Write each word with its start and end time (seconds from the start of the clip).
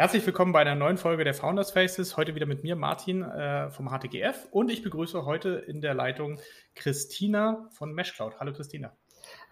Herzlich 0.00 0.24
willkommen 0.24 0.52
bei 0.52 0.60
einer 0.60 0.76
neuen 0.76 0.96
Folge 0.96 1.24
der 1.24 1.34
Founders 1.34 1.72
Faces. 1.72 2.16
Heute 2.16 2.36
wieder 2.36 2.46
mit 2.46 2.62
mir, 2.62 2.76
Martin 2.76 3.24
äh, 3.24 3.68
vom 3.72 3.90
HTGF. 3.90 4.46
Und 4.52 4.70
ich 4.70 4.84
begrüße 4.84 5.24
heute 5.24 5.64
in 5.66 5.80
der 5.80 5.92
Leitung 5.92 6.38
Christina 6.76 7.66
von 7.72 7.92
MeshCloud. 7.92 8.38
Hallo 8.38 8.52
Christina. 8.52 8.92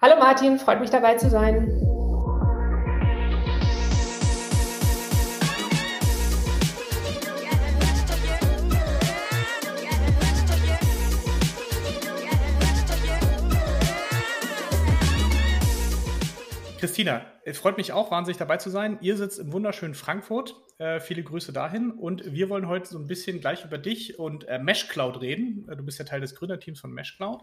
Hallo 0.00 0.14
Martin, 0.20 0.60
freut 0.60 0.78
mich 0.78 0.90
dabei 0.90 1.16
zu 1.16 1.30
sein. 1.30 1.66
Christina, 16.96 17.26
es 17.44 17.58
freut 17.58 17.76
mich 17.76 17.92
auch 17.92 18.10
wahnsinnig 18.10 18.38
dabei 18.38 18.56
zu 18.56 18.70
sein. 18.70 18.96
Ihr 19.02 19.18
sitzt 19.18 19.38
im 19.38 19.52
wunderschönen 19.52 19.92
Frankfurt. 19.92 20.54
Äh, 20.78 20.98
viele 20.98 21.22
Grüße 21.22 21.52
dahin. 21.52 21.90
Und 21.90 22.32
wir 22.32 22.48
wollen 22.48 22.68
heute 22.68 22.88
so 22.88 22.98
ein 22.98 23.06
bisschen 23.06 23.38
gleich 23.38 23.66
über 23.66 23.76
dich 23.76 24.18
und 24.18 24.48
äh, 24.48 24.58
MeshCloud 24.58 25.20
reden. 25.20 25.68
Äh, 25.70 25.76
du 25.76 25.84
bist 25.84 25.98
ja 25.98 26.06
Teil 26.06 26.22
des 26.22 26.34
Gründerteams 26.34 26.80
von 26.80 26.90
MeshCloud. 26.94 27.42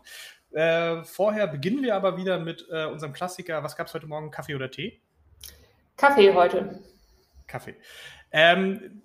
Äh, 0.54 1.04
vorher 1.04 1.46
beginnen 1.46 1.84
wir 1.84 1.96
aber 1.96 2.18
wieder 2.18 2.40
mit 2.40 2.66
äh, 2.72 2.86
unserem 2.86 3.14
Klassiker. 3.14 3.62
Was 3.62 3.78
gab 3.78 3.86
es 3.86 3.94
heute 3.94 4.08
Morgen? 4.08 4.32
Kaffee 4.32 4.56
oder 4.56 4.72
Tee? 4.72 5.02
Kaffee 5.98 6.34
heute. 6.34 6.80
Kaffee. 7.46 7.76
Ähm, 8.32 9.04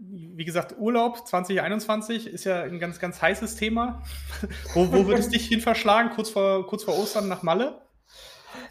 wie 0.00 0.46
gesagt, 0.46 0.74
Urlaub 0.78 1.28
2021 1.28 2.28
ist 2.28 2.44
ja 2.44 2.62
ein 2.62 2.78
ganz, 2.78 2.98
ganz 2.98 3.20
heißes 3.20 3.56
Thema. 3.56 4.02
wo, 4.72 4.90
wo 4.90 5.06
wird 5.06 5.18
es 5.18 5.28
dich 5.28 5.46
hin 5.48 5.60
verschlagen? 5.60 6.08
Kurz 6.14 6.30
vor, 6.30 6.66
kurz 6.66 6.82
vor 6.82 6.98
Ostern 6.98 7.28
nach 7.28 7.42
Malle? 7.42 7.82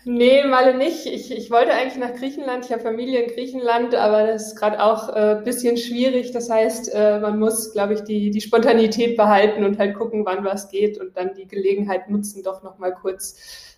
Nee, 0.03 0.43
Malle 0.45 0.75
nicht. 0.75 1.05
Ich, 1.05 1.31
ich 1.31 1.51
wollte 1.51 1.73
eigentlich 1.73 1.97
nach 1.97 2.15
Griechenland. 2.15 2.65
Ich 2.65 2.71
habe 2.71 2.81
Familie 2.81 3.21
in 3.21 3.31
Griechenland, 3.31 3.93
aber 3.93 4.25
das 4.25 4.47
ist 4.47 4.55
gerade 4.55 4.81
auch 4.81 5.09
ein 5.09 5.39
äh, 5.39 5.43
bisschen 5.43 5.77
schwierig. 5.77 6.31
Das 6.31 6.49
heißt, 6.49 6.91
äh, 6.93 7.19
man 7.19 7.37
muss, 7.37 7.71
glaube 7.71 7.93
ich, 7.93 8.01
die, 8.01 8.31
die 8.31 8.41
Spontanität 8.41 9.15
behalten 9.15 9.63
und 9.63 9.77
halt 9.77 9.95
gucken, 9.95 10.25
wann 10.25 10.43
was 10.43 10.69
geht 10.69 10.99
und 10.99 11.15
dann 11.15 11.35
die 11.35 11.47
Gelegenheit 11.47 12.09
nutzen, 12.09 12.41
doch 12.41 12.63
nochmal 12.63 12.95
kurz 12.95 13.35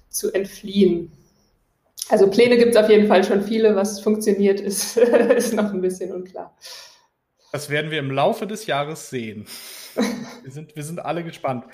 zu 0.09 0.31
entfliehen. 0.31 1.11
Also 2.09 2.29
Pläne 2.29 2.57
gibt 2.57 2.75
es 2.75 2.77
auf 2.77 2.89
jeden 2.89 3.07
Fall 3.07 3.23
schon 3.23 3.43
viele. 3.43 3.75
Was 3.75 3.99
funktioniert, 3.99 4.61
ist, 4.61 4.97
ist 4.97 5.53
noch 5.53 5.73
ein 5.73 5.81
bisschen 5.81 6.13
unklar. 6.13 6.55
Das 7.51 7.69
werden 7.69 7.91
wir 7.91 7.99
im 7.99 8.11
Laufe 8.11 8.47
des 8.47 8.65
Jahres 8.65 9.09
sehen. 9.09 9.45
Wir, 9.95 10.51
sind, 10.51 10.75
wir 10.75 10.83
sind 10.83 11.03
alle 11.03 11.23
gespannt. 11.23 11.65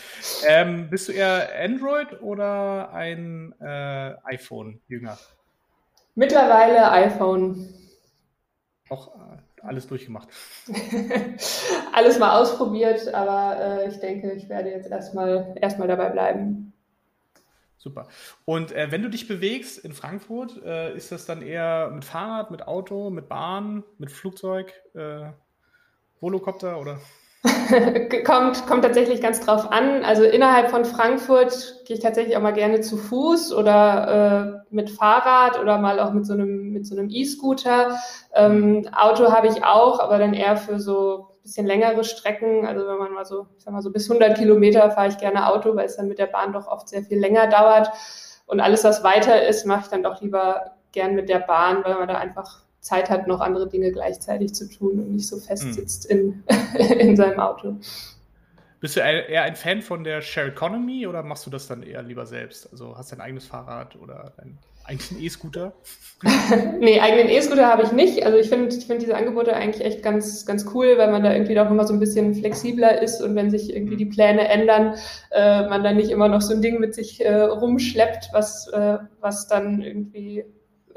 Ähm, 0.48 0.90
bist 0.90 1.08
du 1.08 1.12
eher 1.12 1.50
Android 1.60 2.22
oder 2.22 2.92
ein 2.94 3.54
äh, 3.62 4.16
iPhone-Jünger? 4.24 5.18
Mittlerweile 6.16 6.92
iPhone. 6.92 7.74
Auch 8.90 9.16
äh, 9.16 9.62
alles 9.62 9.88
durchgemacht. 9.88 10.30
alles 11.94 12.20
mal 12.20 12.40
ausprobiert, 12.40 13.14
aber 13.14 13.60
äh, 13.60 13.90
ich 13.90 14.00
denke, 14.00 14.32
ich 14.34 14.50
werde 14.50 14.70
jetzt 14.70 14.90
erstmal 14.90 15.56
erstmal 15.62 15.88
dabei 15.88 16.10
bleiben. 16.10 16.74
Super. 17.78 18.10
Und 18.44 18.74
äh, 18.74 18.92
wenn 18.92 19.02
du 19.02 19.10
dich 19.10 19.30
bewegst 19.30 19.78
in 19.78 19.94
Frankfurt, 19.94 20.62
äh, 20.66 20.94
ist 20.96 21.14
das 21.14 21.26
dann 21.26 21.42
eher 21.42 21.90
mit 21.92 22.04
Fahrrad, 22.04 22.52
mit 22.52 22.68
Auto, 22.68 23.10
mit 23.10 23.30
Bahn, 23.30 23.84
mit 23.98 24.12
Flugzeug, 24.12 24.74
äh, 24.96 25.32
Volocopter 26.20 26.78
oder? 26.78 27.00
kommt, 28.26 28.68
kommt 28.68 28.84
tatsächlich 28.84 29.22
ganz 29.22 29.40
drauf 29.40 29.72
an. 29.72 30.04
Also 30.04 30.24
innerhalb 30.24 30.70
von 30.70 30.84
Frankfurt 30.84 31.86
gehe 31.86 31.96
ich 31.96 32.04
tatsächlich 32.04 32.36
auch 32.36 32.42
mal 32.42 32.52
gerne 32.52 32.82
zu 32.82 32.98
Fuß 32.98 33.54
oder 33.54 34.64
äh, 34.70 34.74
mit 34.76 34.90
Fahrrad 34.90 35.60
oder 35.60 35.78
mal 35.78 36.00
auch 36.00 36.12
mit 36.12 36.26
so 36.26 36.34
einem 36.34 36.72
mit 36.74 36.86
so 36.86 36.98
einem 36.98 37.10
E-Scooter. 37.10 37.98
Ähm, 38.34 38.90
Auto 38.94 39.32
habe 39.32 39.48
ich 39.48 39.64
auch, 39.64 40.00
aber 40.00 40.18
dann 40.18 40.34
eher 40.34 40.58
für 40.58 40.80
so 40.80 41.30
ein 41.30 41.44
bisschen 41.44 41.66
längere 41.66 42.04
Strecken. 42.04 42.66
Also 42.68 42.86
wenn 42.86 42.98
man 42.98 43.14
mal 43.14 43.26
so, 43.26 43.48
ich 43.58 43.64
sag 43.64 43.74
mal 43.74 43.82
so 43.82 43.92
bis 43.92 44.10
100 44.10 44.38
Kilometer 44.38 44.92
fahre 44.92 45.08
ich 45.08 45.18
gerne 45.18 45.48
Auto, 45.48 45.76
weil 45.76 45.86
es 45.86 45.96
dann 45.96 46.10
mit 46.10 46.20
der 46.20 46.28
Bahn 46.28 46.52
doch 46.52 46.68
oft 46.68 46.90
sehr 46.90 47.04
viel 47.04 47.20
länger 47.20 47.48
dauert. 47.48 47.90
Und 48.48 48.60
alles, 48.60 48.84
was 48.84 49.04
weiter 49.04 49.48
ist, 49.48 49.66
mache 49.66 49.82
ich 49.84 49.88
dann 49.88 50.04
doch 50.04 50.22
lieber 50.22 50.72
gern 50.92 51.16
mit 51.16 51.30
der 51.30 51.40
Bahn, 51.40 51.84
weil 51.84 51.96
man 51.96 52.08
da 52.08 52.16
einfach 52.16 52.64
Zeit 52.82 53.10
hat, 53.10 53.28
noch 53.28 53.42
andere 53.42 53.68
Dinge 53.68 53.92
gleichzeitig 53.92 54.54
zu 54.54 54.70
tun 54.70 55.00
und 55.00 55.12
nicht 55.12 55.28
so 55.28 55.38
fest 55.38 55.64
hm. 55.64 55.74
sitzt 55.74 56.06
in, 56.06 56.44
in 56.78 57.16
seinem 57.16 57.40
Auto. 57.40 57.78
Bist 58.82 58.96
du 58.96 59.02
eher 59.02 59.44
ein 59.44 59.58
Fan 59.58 59.82
von 59.82 60.06
der 60.06 60.22
Share 60.22 60.48
Economy 60.48 61.06
oder 61.06 61.22
machst 61.22 61.46
du 61.46 61.50
das 61.50 61.68
dann 61.68 61.84
eher 61.84 62.02
lieber 62.02 62.26
selbst? 62.26 62.72
Also 62.72 62.98
hast 62.98 63.12
du 63.12 63.18
dein 63.18 63.26
eigenes 63.26 63.46
Fahrrad 63.46 63.98
oder 63.98 64.32
deinen 64.38 64.58
eigenen 64.86 65.22
E-Scooter? 65.22 65.74
nee, 66.80 67.02
eigenen 67.02 67.28
E-Scooter 67.28 67.68
habe 67.68 67.84
ich 67.84 67.92
nicht. 67.92 68.26
Also 68.26 68.38
ich 68.38 68.48
finde 68.48 68.74
ich 68.74 68.86
find 68.86 69.02
diese 69.02 69.18
Angebote 69.18 69.54
eigentlich 69.54 69.86
echt 69.86 70.02
ganz, 70.02 70.46
ganz 70.46 70.66
cool, 70.74 70.98
weil 70.98 71.12
man 71.12 71.24
da 71.24 71.34
irgendwie 71.34 71.56
doch 71.56 71.70
immer 71.70 71.86
so 71.86 71.94
ein 71.94 72.00
bisschen 72.00 72.34
flexibler 72.34 73.02
ist 73.02 73.22
und 73.22 73.36
wenn 73.36 73.52
sich 73.52 73.76
irgendwie 73.76 73.98
die 73.98 74.06
hm. 74.06 74.12
Pläne 74.12 74.48
ändern, 74.48 74.96
äh, 75.32 75.68
man 75.68 75.84
dann 75.84 75.98
nicht 75.98 76.10
immer 76.10 76.30
noch 76.30 76.42
so 76.42 76.54
ein 76.54 76.62
Ding 76.62 76.80
mit 76.80 76.96
sich 76.96 77.24
äh, 77.24 77.34
rumschleppt, 77.34 78.30
was, 78.32 78.70
äh, 78.70 79.00
was 79.20 79.50
dann 79.50 79.82
irgendwie 79.82 80.46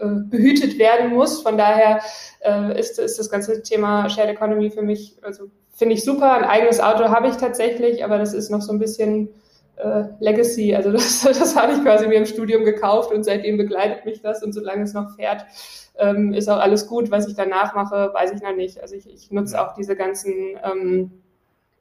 behütet 0.07 0.79
werden 0.79 1.11
muss. 1.11 1.43
Von 1.43 1.59
daher 1.59 2.01
äh, 2.41 2.79
ist, 2.79 2.99
ist 2.99 3.19
das 3.19 3.31
ganze 3.31 3.63
Thema 3.63 4.09
Shared 4.09 4.31
Economy 4.31 4.71
für 4.71 4.83
mich, 4.83 5.17
also 5.23 5.51
finde 5.73 5.95
ich 5.95 6.05
super. 6.05 6.33
Ein 6.33 6.45
eigenes 6.45 6.81
Auto 6.81 7.09
habe 7.09 7.29
ich 7.29 7.37
tatsächlich, 7.37 8.05
aber 8.05 8.19
das 8.19 8.35
ist 8.35 8.51
noch 8.51 8.61
so 8.61 8.73
ein 8.73 8.79
bisschen 8.79 9.29
äh, 9.77 10.05
Legacy. 10.21 10.75
Also 10.75 10.93
das, 10.93 11.23
das 11.23 11.57
habe 11.57 11.73
ich 11.73 11.83
quasi 11.83 12.07
mir 12.07 12.19
im 12.19 12.27
Studium 12.27 12.65
gekauft 12.65 13.13
und 13.13 13.25
seitdem 13.25 13.57
begleitet 13.57 14.05
mich 14.05 14.23
das 14.23 14.43
und 14.43 14.53
solange 14.53 14.85
es 14.85 14.95
noch 14.95 15.17
fährt, 15.17 15.45
ähm, 15.99 16.33
ist 16.35 16.49
auch 16.49 16.59
alles 16.59 16.87
gut. 16.87 17.11
Was 17.11 17.29
ich 17.29 17.35
danach 17.35 17.75
mache, 17.75 18.11
weiß 18.13 18.33
ich 18.33 18.43
noch 18.43 18.55
nicht. 18.55 18.81
Also 18.81 18.95
ich, 18.95 19.09
ich 19.13 19.31
nutze 19.31 19.61
auch 19.61 19.75
diese 19.75 19.97
ganzen 19.97 20.59
ähm, 20.63 21.23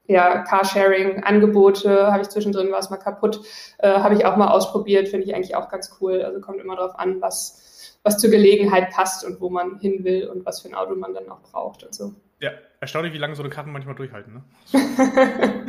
ja, 0.08 0.40
Carsharing-Angebote, 0.44 2.12
habe 2.12 2.22
ich 2.22 2.30
zwischendrin 2.30 2.72
was 2.72 2.90
mal 2.90 2.98
kaputt, 2.98 3.42
äh, 3.78 4.00
habe 4.00 4.16
ich 4.16 4.26
auch 4.26 4.36
mal 4.36 4.50
ausprobiert, 4.50 5.08
finde 5.08 5.26
ich 5.26 5.36
eigentlich 5.36 5.56
auch 5.56 5.70
ganz 5.70 5.98
cool. 6.02 6.22
Also 6.22 6.42
kommt 6.42 6.60
immer 6.60 6.76
darauf 6.76 6.98
an, 7.00 7.22
was, 7.22 7.62
was 8.04 8.18
zur 8.18 8.32
Gelegenheit 8.32 8.92
passt 8.92 9.24
und 9.24 9.40
wo 9.40 9.50
man 9.50 9.80
hin 9.80 10.04
will 10.04 10.28
und 10.28 10.46
was 10.46 10.62
für 10.62 10.70
ein 10.70 10.76
Auto 10.76 10.96
man 10.96 11.14
dann 11.14 11.30
auch 11.30 11.42
braucht 11.42 11.84
und 11.84 11.94
so. 11.94 12.16
Ja, 12.40 12.52
erstaunlich, 12.80 13.14
wie 13.14 13.20
lange 13.20 13.36
so 13.36 13.44
eine 13.44 13.52
Karten 13.52 13.72
manchmal 13.72 13.94
durchhalten. 13.94 14.34
Ne? 14.34 14.44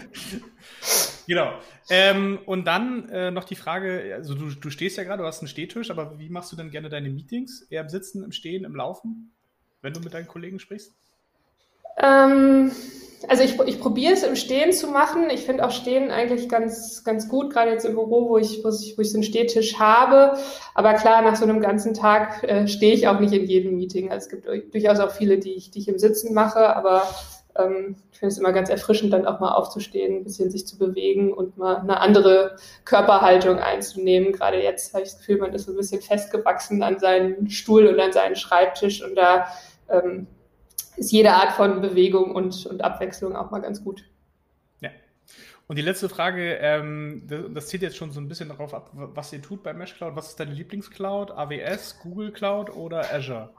genau. 1.26 1.58
Ähm, 1.90 2.38
und 2.46 2.64
dann 2.66 3.10
äh, 3.10 3.30
noch 3.30 3.44
die 3.44 3.56
Frage, 3.56 4.14
also 4.14 4.34
du, 4.34 4.48
du 4.48 4.70
stehst 4.70 4.96
ja 4.96 5.04
gerade, 5.04 5.22
du 5.22 5.26
hast 5.26 5.40
einen 5.40 5.48
Stehtisch, 5.48 5.90
aber 5.90 6.18
wie 6.18 6.30
machst 6.30 6.50
du 6.50 6.56
denn 6.56 6.70
gerne 6.70 6.88
deine 6.88 7.10
Meetings? 7.10 7.62
Eher 7.68 7.82
im 7.82 7.90
Sitzen, 7.90 8.24
im 8.24 8.32
Stehen, 8.32 8.64
im 8.64 8.74
Laufen, 8.74 9.34
wenn 9.82 9.92
du 9.92 10.00
mit 10.00 10.14
deinen 10.14 10.26
Kollegen 10.26 10.58
sprichst? 10.58 10.94
Ähm, 11.96 12.72
also 13.28 13.44
ich, 13.44 13.58
ich 13.60 13.80
probiere 13.80 14.12
es 14.12 14.22
im 14.22 14.36
Stehen 14.36 14.72
zu 14.72 14.88
machen. 14.88 15.30
Ich 15.30 15.44
finde 15.44 15.64
auch 15.64 15.70
Stehen 15.70 16.10
eigentlich 16.10 16.48
ganz, 16.48 17.04
ganz 17.04 17.28
gut, 17.28 17.52
gerade 17.52 17.70
jetzt 17.70 17.84
im 17.84 17.94
Büro, 17.94 18.28
wo 18.28 18.38
ich, 18.38 18.64
wo 18.64 18.68
ich, 18.68 18.96
wo 18.96 19.02
ich 19.02 19.10
so 19.10 19.16
einen 19.16 19.22
Stehtisch 19.22 19.78
habe. 19.78 20.36
Aber 20.74 20.94
klar, 20.94 21.22
nach 21.22 21.36
so 21.36 21.44
einem 21.44 21.60
ganzen 21.60 21.94
Tag 21.94 22.42
äh, 22.44 22.66
stehe 22.66 22.94
ich 22.94 23.08
auch 23.08 23.20
nicht 23.20 23.32
in 23.32 23.46
jedem 23.46 23.76
Meeting. 23.76 24.10
Also 24.10 24.26
es 24.26 24.30
gibt 24.30 24.74
durchaus 24.74 24.98
auch 24.98 25.12
viele, 25.12 25.38
die 25.38 25.52
ich, 25.52 25.70
die 25.70 25.80
ich 25.80 25.88
im 25.88 25.98
Sitzen 25.98 26.34
mache, 26.34 26.74
aber 26.74 27.02
ähm, 27.56 27.96
ich 28.10 28.18
finde 28.18 28.32
es 28.32 28.38
immer 28.38 28.52
ganz 28.52 28.70
erfrischend, 28.70 29.12
dann 29.12 29.26
auch 29.26 29.40
mal 29.40 29.52
aufzustehen, 29.52 30.16
ein 30.16 30.24
bisschen 30.24 30.50
sich 30.50 30.66
zu 30.66 30.78
bewegen 30.78 31.32
und 31.32 31.58
mal 31.58 31.76
eine 31.76 32.00
andere 32.00 32.56
Körperhaltung 32.84 33.58
einzunehmen. 33.58 34.32
Gerade 34.32 34.62
jetzt 34.62 34.94
habe 34.94 35.04
ich 35.04 35.10
das 35.10 35.18
Gefühl, 35.18 35.38
man 35.38 35.52
ist 35.52 35.66
so 35.66 35.72
ein 35.72 35.76
bisschen 35.76 36.00
festgewachsen 36.00 36.82
an 36.82 36.98
seinen 36.98 37.50
Stuhl 37.50 37.86
und 37.86 38.00
an 38.00 38.12
seinen 38.12 38.36
Schreibtisch 38.36 39.04
und 39.04 39.16
da 39.16 39.46
ähm, 39.88 40.26
ist 40.96 41.12
jede 41.12 41.32
Art 41.32 41.52
von 41.52 41.80
Bewegung 41.80 42.34
und, 42.34 42.66
und 42.66 42.82
Abwechslung 42.82 43.36
auch 43.36 43.50
mal 43.50 43.60
ganz 43.60 43.82
gut. 43.82 44.04
Ja. 44.80 44.90
Und 45.68 45.76
die 45.76 45.82
letzte 45.82 46.08
Frage, 46.08 46.56
ähm, 46.60 47.22
das, 47.26 47.40
das 47.54 47.66
zielt 47.68 47.82
jetzt 47.82 47.96
schon 47.96 48.10
so 48.10 48.20
ein 48.20 48.28
bisschen 48.28 48.48
darauf 48.48 48.74
ab, 48.74 48.90
was 48.92 49.32
ihr 49.32 49.40
tut 49.40 49.62
bei 49.62 49.72
MeshCloud. 49.72 50.16
Was 50.16 50.28
ist 50.28 50.40
deine 50.40 50.52
Lieblingscloud? 50.52 51.30
AWS, 51.30 52.00
Google 52.02 52.32
Cloud 52.32 52.74
oder 52.76 53.12
Azure? 53.12 53.50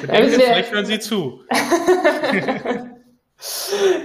Bedenke, 0.00 0.30
vielleicht 0.30 0.72
hören 0.72 0.86
Sie 0.86 1.00
zu. 1.00 1.40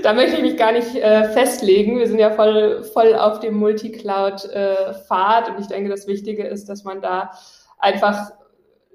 da 0.03 0.13
möchte 0.13 0.37
ich 0.37 0.41
mich 0.41 0.57
gar 0.57 0.71
nicht 0.71 0.95
äh, 0.95 1.29
festlegen. 1.31 1.99
Wir 1.99 2.07
sind 2.07 2.19
ja 2.19 2.31
voll, 2.31 2.83
voll 2.83 3.15
auf 3.15 3.39
dem 3.39 3.55
Multicloud-Pfad 3.55 5.47
äh, 5.47 5.51
und 5.51 5.59
ich 5.59 5.67
denke, 5.67 5.89
das 5.89 6.07
Wichtige 6.07 6.45
ist, 6.45 6.69
dass 6.69 6.83
man 6.83 7.01
da 7.01 7.31
einfach 7.77 8.31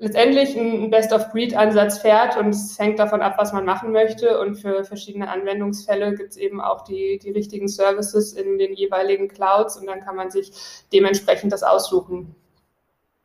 letztendlich 0.00 0.56
ein 0.56 0.90
Best-of-Breed-Ansatz 0.90 1.98
fährt 1.98 2.36
und 2.38 2.48
es 2.48 2.78
hängt 2.78 2.98
davon 2.98 3.20
ab, 3.20 3.34
was 3.36 3.52
man 3.52 3.66
machen 3.66 3.92
möchte. 3.92 4.40
Und 4.40 4.56
für 4.56 4.82
verschiedene 4.82 5.28
Anwendungsfälle 5.28 6.14
gibt 6.14 6.30
es 6.30 6.36
eben 6.38 6.60
auch 6.60 6.84
die, 6.84 7.18
die 7.22 7.30
richtigen 7.30 7.68
Services 7.68 8.32
in 8.32 8.58
den 8.58 8.72
jeweiligen 8.72 9.28
Clouds 9.28 9.76
und 9.76 9.86
dann 9.86 10.00
kann 10.00 10.16
man 10.16 10.30
sich 10.30 10.52
dementsprechend 10.90 11.52
das 11.52 11.62
aussuchen. 11.62 12.34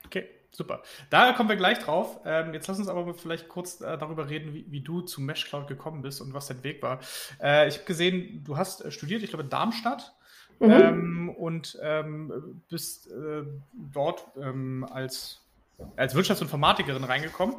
Okay, 0.05 0.25
super. 0.51 0.83
Da 1.09 1.31
kommen 1.31 1.47
wir 1.47 1.55
gleich 1.55 1.79
drauf. 1.79 2.19
Ähm, 2.25 2.53
jetzt 2.53 2.67
lass 2.67 2.77
uns 2.77 2.89
aber 2.89 3.13
vielleicht 3.13 3.47
kurz 3.47 3.79
äh, 3.79 3.97
darüber 3.97 4.29
reden, 4.29 4.53
wie, 4.53 4.65
wie, 4.67 4.81
du 4.81 4.99
zu 4.99 5.21
Mesh 5.21 5.45
Cloud 5.45 5.67
gekommen 5.67 6.01
bist 6.01 6.19
und 6.19 6.33
was 6.33 6.47
dein 6.47 6.61
Weg 6.65 6.83
war. 6.83 6.99
Äh, 7.41 7.69
ich 7.69 7.75
habe 7.75 7.85
gesehen, 7.85 8.43
du 8.45 8.57
hast 8.57 8.83
äh, 8.83 8.91
studiert, 8.91 9.23
ich 9.23 9.29
glaube, 9.29 9.43
in 9.43 9.49
Darmstadt. 9.49 10.13
Mhm. 10.59 10.71
Ähm, 10.71 11.29
und 11.29 11.77
ähm, 11.81 12.61
bist 12.69 13.11
äh, 13.11 13.43
dort 13.73 14.25
ähm, 14.37 14.85
als 14.89 15.44
als 15.95 16.15
Wirtschaftsinformatikerin 16.15 17.03
reingekommen 17.03 17.55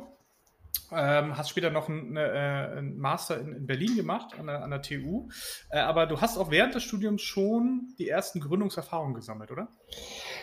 Ähm, 0.93 1.37
hast 1.37 1.51
später 1.51 1.71
noch 1.71 1.89
einen, 1.89 2.17
äh, 2.17 2.21
einen 2.21 2.99
Master 2.99 3.41
in, 3.41 3.53
in, 3.53 3.67
Berlin 3.67 3.97
gemacht, 3.97 4.39
an 4.39 4.47
der, 4.47 4.63
an 4.63 4.71
der 4.71 4.83
TU. 4.83 5.29
Äh, 5.71 5.79
aber 5.81 6.07
du 6.07 6.21
hast 6.21 6.39
auch 6.39 6.51
während 6.51 6.75
des 6.75 6.85
Studiums 6.85 7.23
schon 7.23 7.95
die 7.99 8.09
ersten 8.09 8.41
Gründungserfahrungen 8.41 9.15
gesammelt, 9.15 9.51
oder? 9.51 9.69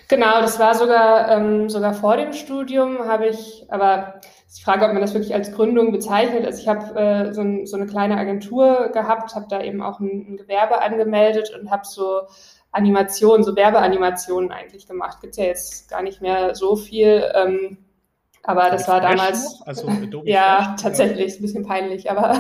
Genau, 0.10 0.42
das 0.42 0.60
war 0.60 0.76
sogar, 0.76 1.30
ähm, 1.30 1.70
sogar 1.70 1.94
vor 1.94 2.18
dem 2.18 2.34
Studium, 2.34 3.00
habe 3.06 3.28
ich, 3.28 3.66
aber 3.70 4.20
ich 4.54 4.64
frage, 4.64 4.86
ob 4.86 4.92
man 4.92 5.02
das 5.02 5.14
wirklich 5.14 5.34
als 5.34 5.52
Gründung 5.54 5.92
bezeichnet. 5.92 6.46
Also 6.46 6.62
ich 6.62 6.68
habe 6.68 7.00
äh, 7.00 7.34
so, 7.34 7.42
ein, 7.42 7.66
so, 7.66 7.78
eine 7.78 7.88
kleine 7.88 8.18
Agentur 8.18 8.90
gehabt, 8.90 9.36
habe 9.36 9.48
da 9.50 9.62
eben 9.62 9.82
auch 9.82 10.00
ein, 10.00 10.34
ein 10.34 10.38
Gewerbe 10.38 10.82
angemeldet 10.82 11.52
und 11.58 11.72
habe 11.72 11.86
so 11.86 12.28
Animationen, 12.74 13.44
so 13.44 13.56
Werbeanimationen 13.56 14.52
eigentlich 14.52 14.88
gemacht. 14.88 15.22
Gibt 15.22 15.32
es 15.32 15.38
ja 15.38 15.46
jetzt 15.46 15.90
gar 15.90 16.02
nicht 16.02 16.22
mehr 16.22 16.56
so 16.56 16.76
viel. 16.76 17.24
Ähm, 17.34 17.78
aber 18.44 18.70
das 18.70 18.88
war 18.90 19.00
damals. 19.00 19.62
Also 19.66 19.90
ja, 20.26 20.76
tatsächlich, 20.82 21.28
ist 21.28 21.40
ein 21.40 21.44
bisschen 21.44 21.66
peinlich, 21.66 22.12
aber. 22.12 22.34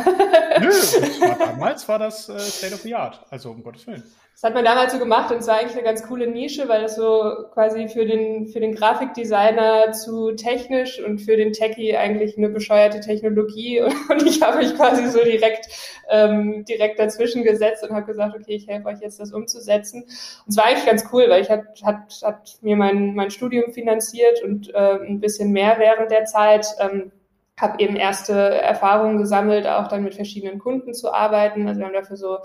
Nö, 0.59 0.67
war, 1.21 1.37
damals 1.37 1.87
war 1.87 1.97
das 1.97 2.27
äh, 2.27 2.37
State 2.39 2.73
of 2.73 2.81
the 2.81 2.93
Art, 2.93 3.25
also 3.29 3.51
um 3.51 3.63
Gottes 3.63 3.87
Willen. 3.87 4.03
Das 4.33 4.49
hat 4.49 4.55
man 4.55 4.65
damals 4.65 4.91
so 4.91 4.99
gemacht 4.99 5.31
und 5.31 5.37
es 5.37 5.47
war 5.47 5.59
eigentlich 5.59 5.73
eine 5.73 5.83
ganz 5.83 6.03
coole 6.07 6.27
Nische, 6.27 6.67
weil 6.67 6.81
das 6.81 6.95
so 6.95 7.45
quasi 7.53 7.87
für 7.87 8.05
den, 8.05 8.47
für 8.47 8.59
den 8.59 8.73
Grafikdesigner 8.73 9.91
zu 9.91 10.31
technisch 10.31 10.99
und 10.99 11.19
für 11.19 11.37
den 11.37 11.53
Techie 11.53 11.95
eigentlich 11.95 12.35
eine 12.37 12.49
bescheuerte 12.49 12.99
Technologie. 12.99 13.81
Und 14.09 14.23
ich 14.25 14.41
habe 14.41 14.57
mich 14.57 14.75
quasi 14.75 15.07
so 15.07 15.23
direkt, 15.23 15.67
ähm, 16.09 16.65
direkt 16.65 16.99
dazwischen 16.99 17.43
gesetzt 17.43 17.83
und 17.83 17.95
habe 17.95 18.05
gesagt, 18.05 18.35
okay, 18.35 18.55
ich 18.55 18.67
helfe 18.67 18.87
euch 18.87 18.99
jetzt, 18.99 19.19
das 19.19 19.31
umzusetzen. 19.31 20.03
Und 20.03 20.49
es 20.49 20.57
war 20.57 20.65
eigentlich 20.65 20.85
ganz 20.85 21.05
cool, 21.13 21.25
weil 21.29 21.41
ich 21.41 21.49
hat, 21.49 21.63
hat, 21.83 22.21
hat 22.23 22.57
mir 22.61 22.75
mein, 22.75 23.13
mein 23.15 23.31
Studium 23.31 23.71
finanziert 23.71 24.43
und 24.43 24.73
äh, 24.73 24.99
ein 25.07 25.19
bisschen 25.19 25.51
mehr 25.51 25.77
während 25.77 26.11
der 26.11 26.25
Zeit. 26.25 26.67
Ähm, 26.79 27.11
habe 27.59 27.81
eben 27.81 27.95
erste 27.95 28.33
Erfahrungen 28.33 29.17
gesammelt, 29.17 29.67
auch 29.67 29.87
dann 29.87 30.03
mit 30.03 30.15
verschiedenen 30.15 30.59
Kunden 30.59 30.93
zu 30.93 31.13
arbeiten. 31.13 31.67
Also 31.67 31.79
wir 31.79 31.85
haben 31.85 31.93
dafür 31.93 32.17
so 32.17 32.37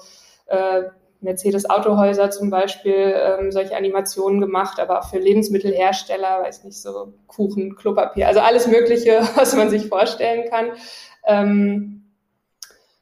äh, 0.47 0.83
Mercedes 1.21 1.69
Autohäuser 1.69 2.31
zum 2.31 2.51
Beispiel 2.51 3.15
ähm, 3.17 3.51
solche 3.51 3.77
Animationen 3.77 4.41
gemacht, 4.41 4.79
aber 4.79 5.01
auch 5.01 5.11
für 5.11 5.19
Lebensmittelhersteller, 5.19 6.43
weiß 6.43 6.65
nicht, 6.65 6.81
so 6.81 7.13
Kuchen, 7.27 7.75
Klopapier, 7.75 8.29
also 8.29 8.41
alles 8.41 8.69
Mögliche, 8.69 9.21
was 9.35 9.57
man 9.57 9.69
sich 9.69 9.89
vorstellen 9.89 10.49
kann. 10.49 10.71
Ähm, 11.27 12.05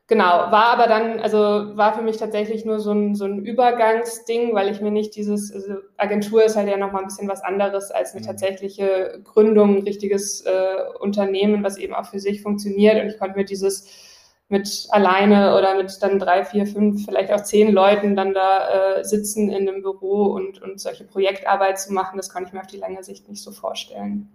genau, 0.06 0.24
war 0.24 0.68
aber 0.68 0.86
dann, 0.86 1.20
also 1.20 1.38
war 1.76 1.94
für 1.94 2.02
mich 2.02 2.16
tatsächlich 2.16 2.64
nur 2.64 2.80
so 2.80 2.92
ein, 2.92 3.14
so 3.14 3.26
ein 3.26 3.44
Übergangsding, 3.44 4.54
weil 4.54 4.70
ich 4.70 4.80
mir 4.80 4.90
nicht 4.90 5.14
dieses, 5.14 5.52
also 5.52 5.74
Agentur 5.98 6.42
ist 6.42 6.56
halt 6.56 6.68
ja 6.68 6.78
nochmal 6.78 7.02
ein 7.02 7.08
bisschen 7.08 7.28
was 7.28 7.42
anderes 7.42 7.90
als 7.90 8.12
eine 8.12 8.22
mhm. 8.22 8.26
tatsächliche 8.26 9.20
Gründung, 9.24 9.76
ein 9.76 9.82
richtiges 9.82 10.40
äh, 10.40 10.76
Unternehmen, 11.00 11.62
was 11.62 11.76
eben 11.76 11.94
auch 11.94 12.06
für 12.06 12.18
sich 12.18 12.40
funktioniert 12.40 12.98
und 13.02 13.08
ich 13.08 13.18
konnte 13.18 13.36
mir 13.36 13.44
dieses 13.44 14.05
mit 14.48 14.86
alleine 14.90 15.56
oder 15.56 15.76
mit 15.76 15.92
dann 16.00 16.18
drei, 16.18 16.44
vier, 16.44 16.66
fünf, 16.66 17.04
vielleicht 17.04 17.32
auch 17.32 17.42
zehn 17.42 17.72
Leuten 17.72 18.14
dann 18.14 18.32
da 18.32 18.98
äh, 18.98 19.04
sitzen 19.04 19.50
in 19.50 19.68
einem 19.68 19.82
Büro 19.82 20.26
und, 20.26 20.62
und 20.62 20.80
solche 20.80 21.04
Projektarbeit 21.04 21.80
zu 21.80 21.92
machen, 21.92 22.16
das 22.16 22.30
kann 22.30 22.44
ich 22.44 22.52
mir 22.52 22.60
auf 22.60 22.66
die 22.66 22.78
lange 22.78 23.02
Sicht 23.02 23.28
nicht 23.28 23.42
so 23.42 23.50
vorstellen. 23.50 24.28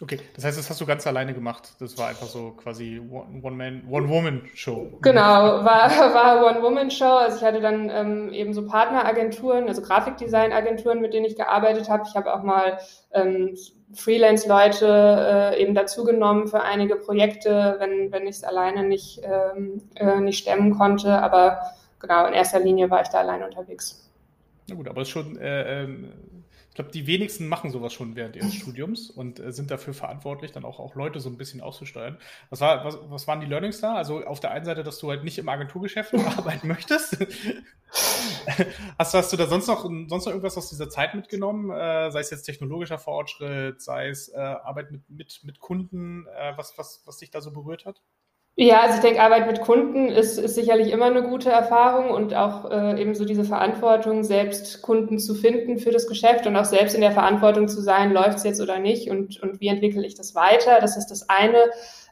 Okay, 0.00 0.18
das 0.34 0.44
heißt, 0.44 0.58
das 0.58 0.68
hast 0.68 0.80
du 0.80 0.86
ganz 0.86 1.06
alleine 1.06 1.34
gemacht. 1.34 1.74
Das 1.78 1.96
war 1.98 2.08
einfach 2.08 2.26
so 2.26 2.50
quasi 2.50 3.00
One-Man, 3.00 3.84
One-Woman-Show. 3.88 4.98
Genau, 5.02 5.20
war, 5.20 5.88
war 5.88 6.46
One-Woman-Show. 6.46 7.04
Also 7.04 7.36
ich 7.36 7.44
hatte 7.44 7.60
dann 7.60 7.90
ähm, 7.90 8.32
eben 8.32 8.52
so 8.54 8.66
Partneragenturen, 8.66 9.68
also 9.68 9.82
Grafikdesign-Agenturen, 9.82 11.00
mit 11.00 11.14
denen 11.14 11.26
ich 11.26 11.36
gearbeitet 11.36 11.88
habe. 11.88 12.02
Ich 12.08 12.16
habe 12.16 12.34
auch 12.34 12.42
mal 12.42 12.78
ähm, 13.12 13.56
Freelance-Leute 13.94 15.52
äh, 15.54 15.62
eben 15.62 15.74
dazugenommen 15.74 16.48
für 16.48 16.62
einige 16.62 16.96
Projekte, 16.96 17.76
wenn, 17.78 18.12
wenn 18.12 18.24
ich 18.24 18.36
es 18.36 18.44
alleine 18.44 18.84
nicht, 18.84 19.20
ähm, 19.22 19.82
äh, 19.94 20.20
nicht 20.20 20.38
stemmen 20.38 20.76
konnte. 20.76 21.22
Aber 21.22 21.60
genau, 22.00 22.26
in 22.26 22.34
erster 22.34 22.60
Linie 22.60 22.90
war 22.90 23.02
ich 23.02 23.08
da 23.08 23.18
allein 23.18 23.42
unterwegs. 23.42 24.10
Na 24.68 24.74
gut, 24.74 24.88
aber 24.88 25.02
es 25.02 25.08
ist 25.08 25.12
schon 25.12 25.36
äh, 25.38 25.82
ähm, 25.82 26.12
ich 26.74 26.76
glaube, 26.76 26.90
die 26.90 27.06
wenigsten 27.06 27.46
machen 27.46 27.70
sowas 27.70 27.92
schon 27.92 28.16
während 28.16 28.34
ihres 28.34 28.52
Studiums 28.52 29.08
und 29.08 29.38
äh, 29.38 29.52
sind 29.52 29.70
dafür 29.70 29.94
verantwortlich, 29.94 30.50
dann 30.50 30.64
auch, 30.64 30.80
auch 30.80 30.96
Leute 30.96 31.20
so 31.20 31.28
ein 31.28 31.36
bisschen 31.36 31.60
auszusteuern. 31.60 32.18
Was, 32.50 32.60
war, 32.60 32.84
was, 32.84 32.98
was 33.04 33.28
waren 33.28 33.38
die 33.38 33.46
Learnings 33.46 33.80
da? 33.80 33.94
Also 33.94 34.24
auf 34.24 34.40
der 34.40 34.50
einen 34.50 34.64
Seite, 34.64 34.82
dass 34.82 34.98
du 34.98 35.08
halt 35.08 35.22
nicht 35.22 35.38
im 35.38 35.48
Agenturgeschäft 35.48 36.12
arbeiten 36.36 36.66
möchtest. 36.66 37.16
hast, 38.98 39.14
hast 39.14 39.32
du 39.32 39.36
da 39.36 39.46
sonst 39.46 39.68
noch, 39.68 39.84
sonst 39.84 40.24
noch 40.24 40.32
irgendwas 40.32 40.58
aus 40.58 40.68
dieser 40.68 40.90
Zeit 40.90 41.14
mitgenommen? 41.14 41.70
Äh, 41.70 42.10
sei 42.10 42.18
es 42.18 42.30
jetzt 42.30 42.42
technologischer 42.42 42.98
Fortschritt, 42.98 43.80
sei 43.80 44.08
es 44.08 44.30
äh, 44.30 44.40
Arbeit 44.40 44.90
mit, 44.90 45.08
mit, 45.08 45.42
mit 45.44 45.60
Kunden, 45.60 46.26
äh, 46.26 46.54
was, 46.56 46.76
was, 46.76 47.02
was 47.04 47.18
dich 47.18 47.30
da 47.30 47.40
so 47.40 47.52
berührt 47.52 47.84
hat? 47.84 48.02
Ja, 48.56 48.82
also 48.82 48.96
ich 48.96 49.00
denke, 49.00 49.20
Arbeit 49.20 49.48
mit 49.48 49.62
Kunden 49.62 50.08
ist, 50.08 50.38
ist 50.38 50.54
sicherlich 50.54 50.92
immer 50.92 51.06
eine 51.06 51.24
gute 51.24 51.50
Erfahrung 51.50 52.10
und 52.10 52.34
auch 52.34 52.70
äh, 52.70 53.00
eben 53.02 53.16
so 53.16 53.24
diese 53.24 53.44
Verantwortung, 53.44 54.22
selbst 54.22 54.80
Kunden 54.80 55.18
zu 55.18 55.34
finden 55.34 55.78
für 55.78 55.90
das 55.90 56.06
Geschäft 56.06 56.46
und 56.46 56.54
auch 56.54 56.64
selbst 56.64 56.94
in 56.94 57.00
der 57.00 57.10
Verantwortung 57.10 57.66
zu 57.66 57.80
sein, 57.80 58.12
läuft 58.12 58.38
es 58.38 58.44
jetzt 58.44 58.60
oder 58.60 58.78
nicht 58.78 59.10
und, 59.10 59.42
und 59.42 59.60
wie 59.60 59.66
entwickle 59.66 60.06
ich 60.06 60.14
das 60.14 60.36
weiter. 60.36 60.78
Das 60.80 60.96
ist 60.96 61.08
das 61.08 61.28
eine. 61.28 61.58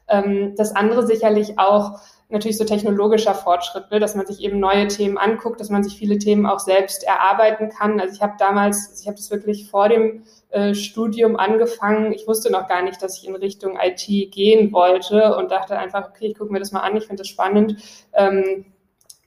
Ähm, 0.09 0.55
das 0.57 0.75
andere 0.75 1.07
sicherlich 1.07 1.61
auch 1.61 2.01
natürlich 2.29 2.59
so 2.59 2.65
technologischer 2.65 3.35
Fortschritt, 3.35 3.93
ne, 3.93 4.01
dass 4.01 4.17
man 4.17 4.27
sich 4.27 4.41
eben 4.41 4.59
neue 4.59 4.89
Themen 4.89 5.19
anguckt, 5.19 5.61
dass 5.61 5.71
man 5.71 5.85
sich 5.85 5.97
viele 5.97 6.19
Themen 6.19 6.47
auch 6.47 6.59
selbst 6.59 7.05
erarbeiten 7.05 7.69
kann. 7.69 8.01
Also 8.01 8.17
ich 8.17 8.23
habe 8.23 8.35
damals, 8.39 9.01
ich 9.01 9.07
habe 9.07 9.17
das 9.17 9.31
wirklich 9.31 9.71
vor 9.71 9.89
dem 9.89 10.25
äh, 10.53 10.75
Studium 10.75 11.37
angefangen. 11.37 12.13
Ich 12.13 12.27
wusste 12.27 12.53
noch 12.53 12.69
gar 12.69 12.83
nicht, 12.83 13.03
dass 13.03 13.19
ich 13.19 13.27
in 13.27 13.35
Richtung 13.35 13.79
IT 13.81 14.07
gehen 14.33 14.73
wollte 14.73 15.37
und 15.37 15.51
dachte 15.51 15.79
einfach, 15.79 16.11
okay, 16.11 16.27
ich 16.27 16.39
gucke 16.39 16.53
mir 16.53 16.59
das 16.59 16.73
mal 16.73 16.81
an, 16.81 16.97
ich 16.97 17.07
finde 17.07 17.23
das 17.23 17.29
spannend. 17.29 17.77
Ähm, 18.13 18.67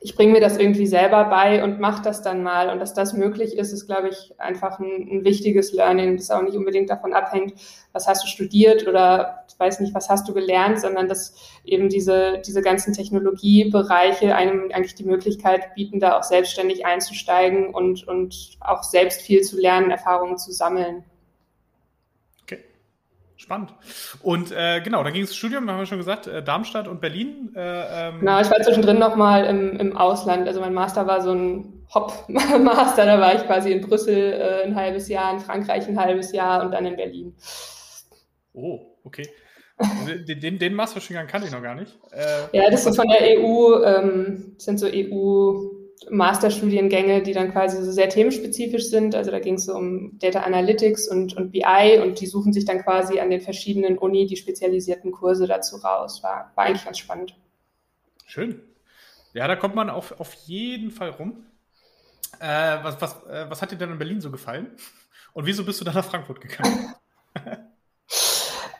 ich 0.05 0.15
bringe 0.15 0.33
mir 0.33 0.39
das 0.39 0.57
irgendwie 0.57 0.85
selber 0.85 1.23
bei 1.25 1.63
und 1.63 1.79
mache 1.79 2.03
das 2.03 2.21
dann 2.21 2.43
mal. 2.43 2.69
Und 2.69 2.77
dass 2.77 2.93
das 2.93 3.13
möglich 3.13 3.57
ist, 3.57 3.73
ist, 3.73 3.87
glaube 3.87 4.09
ich, 4.09 4.39
einfach 4.39 4.77
ein, 4.77 5.09
ein, 5.11 5.23
wichtiges 5.23 5.73
Learning, 5.73 6.15
das 6.15 6.29
auch 6.29 6.43
nicht 6.43 6.55
unbedingt 6.55 6.91
davon 6.91 7.13
abhängt, 7.13 7.55
was 7.91 8.07
hast 8.07 8.23
du 8.23 8.27
studiert 8.27 8.87
oder 8.87 9.45
ich 9.49 9.59
weiß 9.59 9.79
nicht, 9.79 9.95
was 9.95 10.07
hast 10.07 10.29
du 10.29 10.33
gelernt, 10.35 10.79
sondern 10.79 11.07
dass 11.07 11.33
eben 11.63 11.89
diese, 11.89 12.39
diese 12.45 12.61
ganzen 12.61 12.93
Technologiebereiche 12.93 14.35
einem 14.35 14.69
eigentlich 14.71 14.93
die 14.93 15.05
Möglichkeit 15.05 15.73
bieten, 15.73 15.99
da 15.99 16.19
auch 16.19 16.23
selbstständig 16.23 16.85
einzusteigen 16.85 17.73
und, 17.73 18.07
und 18.07 18.59
auch 18.59 18.83
selbst 18.83 19.23
viel 19.23 19.41
zu 19.41 19.59
lernen, 19.59 19.89
Erfahrungen 19.89 20.37
zu 20.37 20.51
sammeln. 20.51 21.03
Spannend. 23.45 23.75
Und 24.23 24.51
äh, 24.51 24.81
genau, 24.81 25.03
da 25.03 25.11
ging 25.11 25.21
es 25.21 25.35
Studium, 25.35 25.69
haben 25.69 25.77
wir 25.77 25.85
schon 25.85 25.99
gesagt, 25.99 26.25
äh, 26.25 26.41
Darmstadt 26.41 26.87
und 26.87 26.99
Berlin. 26.99 27.53
Äh, 27.55 27.59
ähm 28.09 28.19
genau, 28.21 28.41
ich 28.41 28.49
war 28.49 28.59
zwischendrin 28.59 28.97
nochmal 28.97 29.45
im, 29.45 29.79
im 29.79 29.95
Ausland. 29.95 30.47
Also 30.47 30.61
mein 30.61 30.73
Master 30.73 31.05
war 31.05 31.21
so 31.21 31.31
ein 31.31 31.85
Hop-Master, 31.93 33.05
da 33.05 33.21
war 33.21 33.35
ich 33.35 33.45
quasi 33.45 33.71
in 33.71 33.81
Brüssel 33.81 34.33
äh, 34.33 34.63
ein 34.63 34.75
halbes 34.75 35.09
Jahr, 35.09 35.31
in 35.31 35.41
Frankreich 35.41 35.87
ein 35.87 35.99
halbes 35.99 36.31
Jahr 36.31 36.65
und 36.65 36.71
dann 36.71 36.87
in 36.87 36.95
Berlin. 36.95 37.35
Oh, 38.53 38.79
okay. 39.03 39.29
den, 40.27 40.39
den, 40.39 40.57
den 40.57 40.73
Masterstudiengang 40.73 41.27
kannte 41.27 41.45
ich 41.45 41.53
noch 41.53 41.61
gar 41.61 41.75
nicht. 41.75 41.99
Äh, 42.13 42.57
ja, 42.57 42.71
das 42.71 42.87
ist 42.87 42.95
von 42.95 43.07
der 43.07 43.21
EU, 43.21 43.83
ähm, 43.83 44.55
sind 44.57 44.79
so 44.79 44.87
EU 44.87 45.74
Masterstudiengänge, 46.09 47.23
die 47.23 47.33
dann 47.33 47.51
quasi 47.51 47.83
so 47.83 47.91
sehr 47.91 48.09
themenspezifisch 48.09 48.85
sind. 48.85 49.15
Also 49.15 49.31
da 49.31 49.39
ging 49.39 49.55
es 49.55 49.65
so 49.65 49.75
um 49.75 50.17
Data 50.19 50.41
Analytics 50.41 51.07
und, 51.07 51.35
und 51.35 51.51
BI 51.51 51.99
und 52.01 52.19
die 52.19 52.27
suchen 52.27 52.53
sich 52.53 52.65
dann 52.65 52.81
quasi 52.83 53.19
an 53.19 53.29
den 53.29 53.41
verschiedenen 53.41 53.97
Uni 53.97 54.25
die 54.25 54.37
spezialisierten 54.37 55.11
Kurse 55.11 55.47
dazu 55.47 55.77
raus. 55.77 56.21
War, 56.23 56.51
war 56.55 56.65
eigentlich 56.65 56.85
ganz 56.85 56.99
spannend. 56.99 57.35
Schön. 58.25 58.61
Ja, 59.33 59.47
da 59.47 59.55
kommt 59.55 59.75
man 59.75 59.89
auf, 59.89 60.19
auf 60.19 60.33
jeden 60.45 60.91
Fall 60.91 61.09
rum. 61.09 61.45
Äh, 62.39 62.83
was, 62.83 63.01
was, 63.01 63.23
äh, 63.27 63.49
was 63.49 63.61
hat 63.61 63.71
dir 63.71 63.77
denn 63.77 63.91
in 63.91 63.97
Berlin 63.97 64.21
so 64.21 64.31
gefallen? 64.31 64.71
Und 65.33 65.45
wieso 65.45 65.65
bist 65.65 65.81
du 65.81 65.85
dann 65.85 65.95
nach 65.95 66.05
Frankfurt 66.05 66.41
gegangen? 66.41 66.93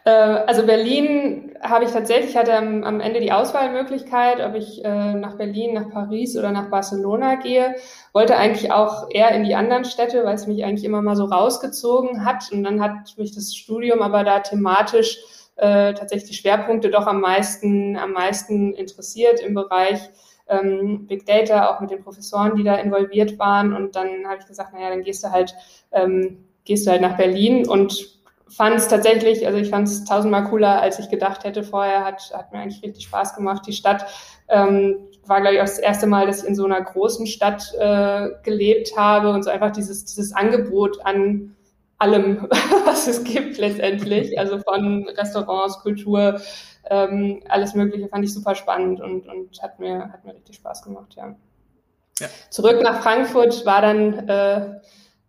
Äh, 0.06 0.12
also 0.12 0.66
Berlin 0.66 1.56
habe 1.62 1.86
ich 1.86 1.92
tatsächlich, 1.92 2.38
hatte 2.38 2.56
am, 2.56 2.84
am, 2.84 3.02
Ende 3.02 3.20
die 3.20 3.32
Auswahlmöglichkeit, 3.32 4.40
ob 4.40 4.56
ich 4.56 4.86
äh, 4.86 5.14
nach 5.16 5.36
Berlin, 5.36 5.74
nach 5.74 5.90
Paris 5.90 6.38
oder 6.38 6.52
nach 6.52 6.70
Barcelona 6.70 7.36
gehe. 7.36 7.76
Wollte 8.14 8.38
eigentlich 8.38 8.72
auch 8.72 9.10
eher 9.10 9.32
in 9.32 9.44
die 9.44 9.56
anderen 9.56 9.84
Städte, 9.84 10.24
weil 10.24 10.36
es 10.36 10.48
mich 10.48 10.64
eigentlich 10.64 10.86
immer 10.86 11.02
mal 11.02 11.16
so 11.16 11.26
rausgezogen 11.26 12.24
hat. 12.24 12.52
Und 12.52 12.64
dann 12.64 12.82
hat 12.82 13.18
mich 13.18 13.34
das 13.36 13.56
Studium 13.56 14.02
aber 14.02 14.24
da 14.24 14.40
thematisch 14.40 15.18
äh, 15.56 15.94
tatsächlich 15.94 16.30
die 16.30 16.38
Schwerpunkte 16.38 16.92
doch 16.92 17.08
am 17.08 17.20
meisten, 17.22 17.98
am 17.98 18.12
meisten 18.12 18.74
interessiert 18.74 19.40
im 19.40 19.56
Bereich 19.56 20.00
ähm, 20.48 21.08
Big 21.08 21.26
Data, 21.26 21.70
auch 21.70 21.80
mit 21.80 21.90
den 21.90 22.04
Professoren, 22.04 22.56
die 22.56 22.64
da 22.64 22.76
involviert 22.76 23.40
waren. 23.40 23.74
Und 23.74 23.96
dann 23.96 24.28
habe 24.28 24.38
ich 24.40 24.46
gesagt, 24.46 24.74
naja, 24.74 24.90
dann 24.90 25.02
gehst 25.02 25.24
du 25.24 25.32
halt, 25.32 25.56
ähm, 25.92 26.46
gehst 26.64 26.86
du 26.86 26.92
halt 26.92 27.02
nach 27.02 27.18
Berlin 27.18 27.68
und 27.68 28.15
fand 28.48 28.76
es 28.76 28.88
tatsächlich, 28.88 29.46
also 29.48 29.58
ich 29.58 29.70
fand 29.70 29.88
es 29.88 30.06
tausendmal 30.06 30.46
cooler, 30.46 30.82
als 30.82 31.00
ich 31.00 31.10
gedacht 31.10 31.44
hätte 31.44 31.64
vorher. 31.64 32.04
Hat, 32.04 32.32
hat 32.34 32.52
mir 32.52 32.60
eigentlich 32.60 32.84
richtig 32.84 33.06
Spaß 33.06 33.36
gemacht. 33.36 33.64
Die 33.68 33.74
Stadt 33.74 34.06
ähm, 34.48 35.08
war, 35.26 35.42
glaube 35.42 35.56
ich, 35.56 35.62
auch 35.62 35.66
das 35.66 35.80
erste 35.80 36.08
Mal, 36.08 36.28
dass 36.28 36.44
ich 36.44 36.50
in 36.50 36.56
so 36.56 36.66
einer 36.66 36.82
großen 36.82 37.28
Stadt 37.28 37.74
äh, 37.80 38.30
gelebt 38.44 38.96
habe 38.96 39.32
und 39.32 39.44
so 39.44 39.50
einfach 39.50 39.72
dieses, 39.72 40.06
dieses 40.06 40.34
Angebot 40.34 41.04
an 41.06 41.56
allem, 41.98 42.48
was 42.86 43.08
es 43.08 43.24
gibt 43.24 43.58
letztendlich. 43.58 44.38
Also 44.46 44.60
von 44.60 45.08
Restaurants, 45.10 45.80
Kultur, 45.80 46.40
ähm, 46.90 47.42
alles 47.50 47.74
Mögliche 47.74 48.08
fand 48.08 48.26
ich 48.26 48.34
super 48.34 48.54
spannend 48.54 49.02
und, 49.02 49.28
und 49.28 49.62
hat, 49.62 49.80
mir, 49.80 50.12
hat 50.12 50.24
mir 50.24 50.36
richtig 50.36 50.58
Spaß 50.58 50.84
gemacht, 50.84 51.16
ja. 51.16 51.36
ja. 52.20 52.28
Zurück 52.50 52.82
nach 52.84 53.02
Frankfurt 53.02 53.66
war 53.66 53.82
dann 53.82 54.30
äh, 54.30 54.80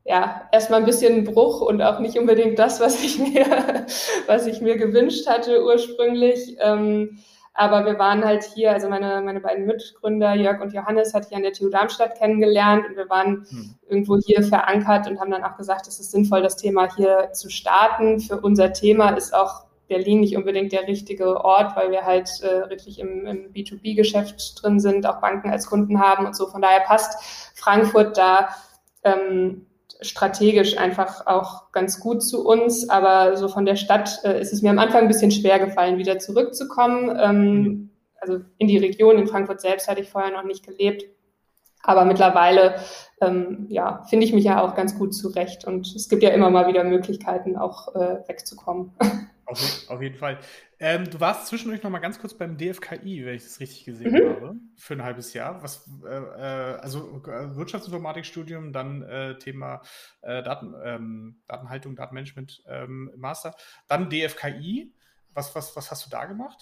ja 0.07 0.49
erstmal 0.53 0.81
ein 0.81 0.87
bisschen 0.87 1.25
Bruch 1.25 1.61
und 1.61 1.83
auch 1.83 1.99
nicht 1.99 2.19
unbedingt 2.19 2.59
das, 2.59 2.81
was 2.81 3.03
ich 3.03 3.19
mir, 3.35 3.87
was 4.27 4.47
ich 4.47 4.61
mir 4.61 4.77
gewünscht 4.77 5.27
hatte 5.27 5.65
ursprünglich. 5.65 6.57
Ähm, 6.61 7.19
aber 7.59 7.87
wir 7.87 7.99
waren 7.99 8.23
halt 8.23 8.45
hier, 8.45 8.73
also 8.73 8.89
meine, 8.89 9.23
meine 9.23 9.41
beiden 9.41 9.65
Mitgründer, 9.65 10.35
Jörg 10.35 10.61
und 10.61 10.75
Johannes, 10.75 11.15
hatte 11.15 11.29
ich 11.31 11.37
an 11.37 11.43
der 11.43 11.55
TU 11.55 11.71
Darmstadt 11.71 12.19
kennengelernt 12.19 12.85
und 12.87 12.97
wir 12.97 13.09
waren 13.09 13.47
hm. 13.49 13.75
irgendwo 13.89 14.19
hier 14.19 14.43
verankert 14.43 15.09
und 15.09 15.19
haben 15.19 15.31
dann 15.31 15.43
auch 15.43 15.57
gesagt, 15.57 15.87
es 15.87 15.99
ist 15.99 16.11
sinnvoll, 16.11 16.43
das 16.43 16.57
Thema 16.57 16.95
hier 16.95 17.31
zu 17.33 17.49
starten. 17.49 18.21
Für 18.21 18.41
unser 18.41 18.75
Thema 18.75 19.11
ist 19.11 19.35
auch 19.35 19.65
Berlin 19.89 20.21
nicht 20.21 20.37
unbedingt 20.37 20.73
der 20.73 20.87
richtige 20.87 21.43
Ort, 21.43 21.77
weil 21.77 21.91
wir 21.91 22.05
halt 22.05 22.29
äh, 22.43 22.65
richtig 22.65 22.99
im, 22.99 23.25
im 23.25 23.53
B2B-Geschäft 23.55 24.63
drin 24.63 24.79
sind, 24.79 25.07
auch 25.07 25.21
Banken 25.21 25.51
als 25.51 25.67
Kunden 25.67 25.99
haben 25.99 26.27
und 26.27 26.37
so. 26.37 26.49
Von 26.49 26.61
daher 26.61 26.81
passt 26.81 27.23
Frankfurt 27.55 28.19
da 28.19 28.51
ähm, 29.03 29.67
strategisch 30.01 30.79
einfach 30.79 31.27
auch 31.27 31.73
ganz 31.73 32.01
gut 32.01 32.23
zu 32.23 32.47
uns. 32.47 32.89
Aber 32.89 33.37
so 33.37 33.49
von 33.49 33.65
der 33.65 33.77
Stadt 33.77 34.21
äh, 34.25 34.41
ist 34.41 34.53
es 34.53 34.63
mir 34.63 34.71
am 34.71 34.79
Anfang 34.79 35.03
ein 35.03 35.09
bisschen 35.09 35.31
schwer 35.31 35.59
gefallen, 35.59 35.99
wieder 35.99 36.19
zurückzukommen. 36.19 37.17
Ähm, 37.21 37.53
mhm. 37.53 37.91
Also 38.21 38.41
in 38.59 38.69
die 38.69 38.79
Region, 38.79 39.19
in 39.19 39.27
Frankfurt 39.27 39.61
selbst 39.61 39.89
hatte 39.89 40.01
ich 40.01 40.09
vorher 40.09 40.33
noch 40.33 40.45
nicht 40.45 40.67
gelebt. 40.67 41.05
Aber 41.83 42.05
mittlerweile, 42.05 42.77
ähm, 43.21 43.67
ja, 43.69 44.03
finde 44.09 44.27
ich 44.27 44.33
mich 44.33 44.45
ja 44.45 44.63
auch 44.63 44.75
ganz 44.75 44.99
gut 44.99 45.15
zurecht. 45.15 45.65
Und 45.65 45.95
es 45.95 46.09
gibt 46.09 46.23
ja 46.23 46.31
immer 46.31 46.51
mal 46.51 46.67
wieder 46.67 46.83
Möglichkeiten, 46.83 47.57
auch 47.57 47.95
äh, 47.95 48.19
wegzukommen. 48.27 48.93
Auf, 49.47 49.89
auf 49.89 50.03
jeden 50.03 50.17
Fall. 50.17 50.41
Ähm, 50.81 51.09
du 51.09 51.21
warst 51.21 51.47
zwischendurch 51.47 51.83
noch 51.83 51.91
mal 51.91 52.01
ganz 52.01 52.19
kurz 52.19 52.35
beim 52.35 52.59
DFKI, 52.59 53.25
wenn 53.25 53.37
ich 53.37 53.45
das 53.45 53.61
richtig 53.61 53.85
gesehen 53.85 54.13
mhm. 54.13 54.29
habe, 54.29 54.57
für 54.77 54.95
ein 54.95 55.05
halbes 55.05 55.33
Jahr. 55.35 55.63
Was, 55.63 55.89
äh, 56.05 56.09
äh 56.09 56.79
also 56.81 57.23
äh, 57.25 57.55
Wirtschaftsinformatikstudium, 57.55 58.73
dann 58.73 59.03
äh, 59.03 59.39
Thema 59.39 59.83
äh, 60.23 60.43
Daten, 60.43 60.75
ähm, 60.85 61.43
Datenhaltung, 61.47 61.95
Datenmanagement 61.95 62.63
ähm, 62.67 63.13
Master, 63.17 63.55
dann 63.89 64.11
DFKI. 64.11 64.93
Was, 65.37 65.55
was, 65.55 65.77
was 65.77 65.91
hast 65.91 66.07
du 66.07 66.09
da 66.09 66.25
gemacht? 66.25 66.57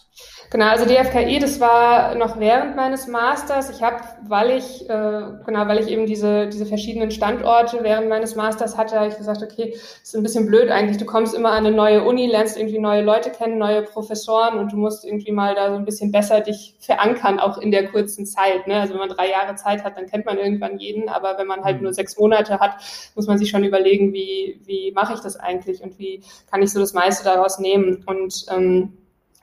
Genau, 0.51 0.67
also 0.67 0.85
DFKI, 0.85 1.39
das 1.39 1.61
war 1.61 2.17
noch 2.17 2.41
während 2.41 2.75
meines 2.75 3.07
Masters. 3.07 3.71
Ich 3.71 3.85
habe, 3.85 4.03
weil 4.27 4.51
ich, 4.51 4.91
äh, 4.91 5.23
genau, 5.47 5.69
weil 5.69 5.79
ich 5.79 5.87
eben 5.87 6.07
diese, 6.07 6.49
diese 6.49 6.67
verschiedenen 6.67 7.13
Standorte 7.13 7.85
während 7.85 8.09
meines 8.09 8.35
Masters 8.35 8.77
hatte, 8.77 8.97
habe 8.97 9.11
ich 9.11 9.17
gesagt, 9.17 9.45
okay, 9.45 9.79
ist 10.03 10.17
ein 10.17 10.25
bisschen 10.25 10.47
blöd 10.47 10.73
eigentlich. 10.73 10.97
Du 10.97 11.05
kommst 11.05 11.37
immer 11.37 11.53
an 11.53 11.65
eine 11.65 11.71
neue 11.71 12.03
Uni, 12.03 12.27
lernst 12.27 12.59
irgendwie 12.59 12.81
neue 12.81 13.03
Leute 13.03 13.31
kennen, 13.31 13.59
neue 13.59 13.83
Professoren 13.83 14.59
und 14.59 14.73
du 14.73 14.77
musst 14.77 15.05
irgendwie 15.05 15.31
mal 15.31 15.55
da 15.55 15.71
so 15.71 15.77
ein 15.77 15.85
bisschen 15.85 16.11
besser 16.11 16.41
dich 16.41 16.75
verankern, 16.81 17.39
auch 17.39 17.59
in 17.59 17.71
der 17.71 17.89
kurzen 17.89 18.27
Zeit. 18.27 18.67
Ne? 18.67 18.81
Also 18.81 18.95
wenn 18.95 19.07
man 19.07 19.11
drei 19.11 19.31
Jahre 19.31 19.55
Zeit 19.55 19.85
hat, 19.85 19.97
dann 19.97 20.07
kennt 20.07 20.27
man 20.27 20.37
irgendwann 20.37 20.81
jeden, 20.81 21.09
aber 21.09 21.39
wenn 21.39 21.47
man 21.47 21.63
halt 21.63 21.77
mhm. 21.77 21.85
nur 21.85 21.95
sechs 21.95 22.19
Monate 22.19 22.59
hat, 22.59 22.75
muss 23.15 23.29
man 23.29 23.39
sich 23.39 23.51
schon 23.51 23.63
überlegen, 23.63 24.13
wie, 24.13 24.61
wie 24.65 24.91
mache 24.91 25.15
ich 25.15 25.21
das 25.21 25.37
eigentlich 25.37 25.81
und 25.81 25.97
wie 26.01 26.25
kann 26.51 26.61
ich 26.61 26.73
so 26.73 26.81
das 26.81 26.93
meiste 26.93 27.23
daraus 27.23 27.61
nehmen. 27.61 28.03
Und 28.07 28.47
ähm, 28.51 28.64
ähm, 28.65 28.93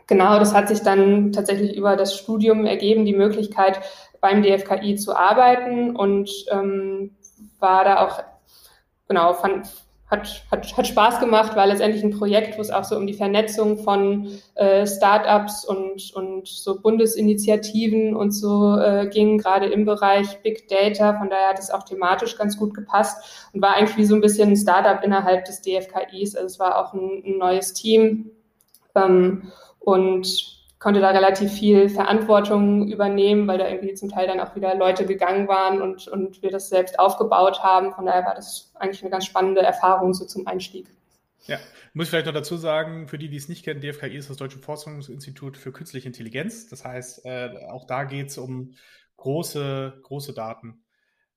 genau, 0.07 0.39
das 0.39 0.53
hat 0.53 0.67
sich 0.67 0.81
dann 0.81 1.31
tatsächlich 1.31 1.75
über 1.75 1.95
das 1.95 2.15
Studium 2.17 2.65
ergeben, 2.65 3.05
die 3.05 3.15
Möglichkeit 3.15 3.79
beim 4.19 4.43
DFKI 4.43 4.95
zu 4.95 5.15
arbeiten 5.15 5.95
und 5.95 6.29
ähm, 6.51 7.15
war 7.59 7.83
da 7.83 8.05
auch, 8.05 8.21
genau, 9.07 9.33
fand, 9.33 9.67
hat, 10.07 10.43
hat, 10.51 10.77
hat 10.77 10.87
Spaß 10.87 11.21
gemacht, 11.21 11.55
war 11.55 11.65
letztendlich 11.65 12.03
ein 12.03 12.11
Projekt, 12.11 12.57
wo 12.57 12.61
es 12.61 12.69
auch 12.69 12.83
so 12.83 12.97
um 12.97 13.07
die 13.07 13.13
Vernetzung 13.13 13.77
von 13.77 14.27
äh, 14.55 14.85
Startups 14.85 15.63
und, 15.63 16.13
und 16.13 16.47
so 16.47 16.81
Bundesinitiativen 16.81 18.13
und 18.13 18.31
so 18.31 18.77
äh, 18.77 19.07
ging, 19.07 19.37
gerade 19.37 19.67
im 19.67 19.85
Bereich 19.85 20.41
Big 20.43 20.67
Data. 20.67 21.17
Von 21.17 21.29
daher 21.29 21.49
hat 21.49 21.59
es 21.59 21.71
auch 21.71 21.83
thematisch 21.83 22.37
ganz 22.37 22.57
gut 22.57 22.73
gepasst 22.73 23.49
und 23.53 23.61
war 23.61 23.75
eigentlich 23.75 23.97
wie 23.97 24.05
so 24.05 24.15
ein 24.15 24.21
bisschen 24.21 24.49
ein 24.49 24.57
Startup 24.57 25.01
innerhalb 25.01 25.45
des 25.45 25.61
DFKIs. 25.61 26.35
Also 26.35 26.45
es 26.45 26.59
war 26.59 26.77
auch 26.77 26.93
ein, 26.93 27.23
ein 27.25 27.37
neues 27.37 27.73
Team 27.73 28.31
ähm, 28.95 29.51
und 29.79 30.62
konnte 30.81 31.00
da 31.00 31.12
relativ 31.12 31.51
viel 31.53 31.89
Verantwortung 31.89 32.88
übernehmen, 32.88 33.48
weil 33.48 33.60
da 33.60 33.69
irgendwie 33.69 33.93
zum 33.93 34.10
Teil 34.10 34.27
dann 34.27 34.39
auch 34.39 34.55
wieder 34.55 34.75
Leute 34.75 35.05
gegangen 35.05 35.48
waren 35.48 35.81
und, 35.81 36.07
und 36.07 36.41
wir 36.41 36.50
das 36.50 36.69
selbst 36.69 36.98
aufgebaut 36.98 37.62
haben. 37.62 37.93
Von 37.93 38.07
daher 38.07 38.25
war 38.25 38.33
das 38.33 38.71
eigentlich 38.75 39.03
eine 39.03 39.12
ganz 39.12 39.25
spannende 39.25 39.62
Erfahrung 39.62 40.13
so 40.13 40.25
zum 40.25 40.48
Einstieg. 40.48 40.88
Ja, 41.45 41.60
muss 41.93 42.05
ich 42.05 42.10
vielleicht 42.10 42.25
noch 42.25 42.33
dazu 42.33 42.57
sagen, 42.57 43.07
für 43.07 43.19
die, 43.19 43.29
die 43.29 43.38
es 43.38 43.48
nicht 43.48 43.63
kennen, 43.63 43.81
DFKI 43.81 44.17
ist 44.17 44.29
das 44.29 44.38
Deutsche 44.38 44.60
Forschungsinstitut 44.60 45.55
für 45.55 45.71
Künstliche 45.71 46.07
Intelligenz. 46.07 46.67
Das 46.67 46.83
heißt, 46.83 47.25
äh, 47.25 47.67
auch 47.69 47.86
da 47.86 48.03
geht 48.03 48.29
es 48.29 48.38
um 48.39 48.74
große, 49.17 50.00
große 50.01 50.33
Daten. 50.33 50.83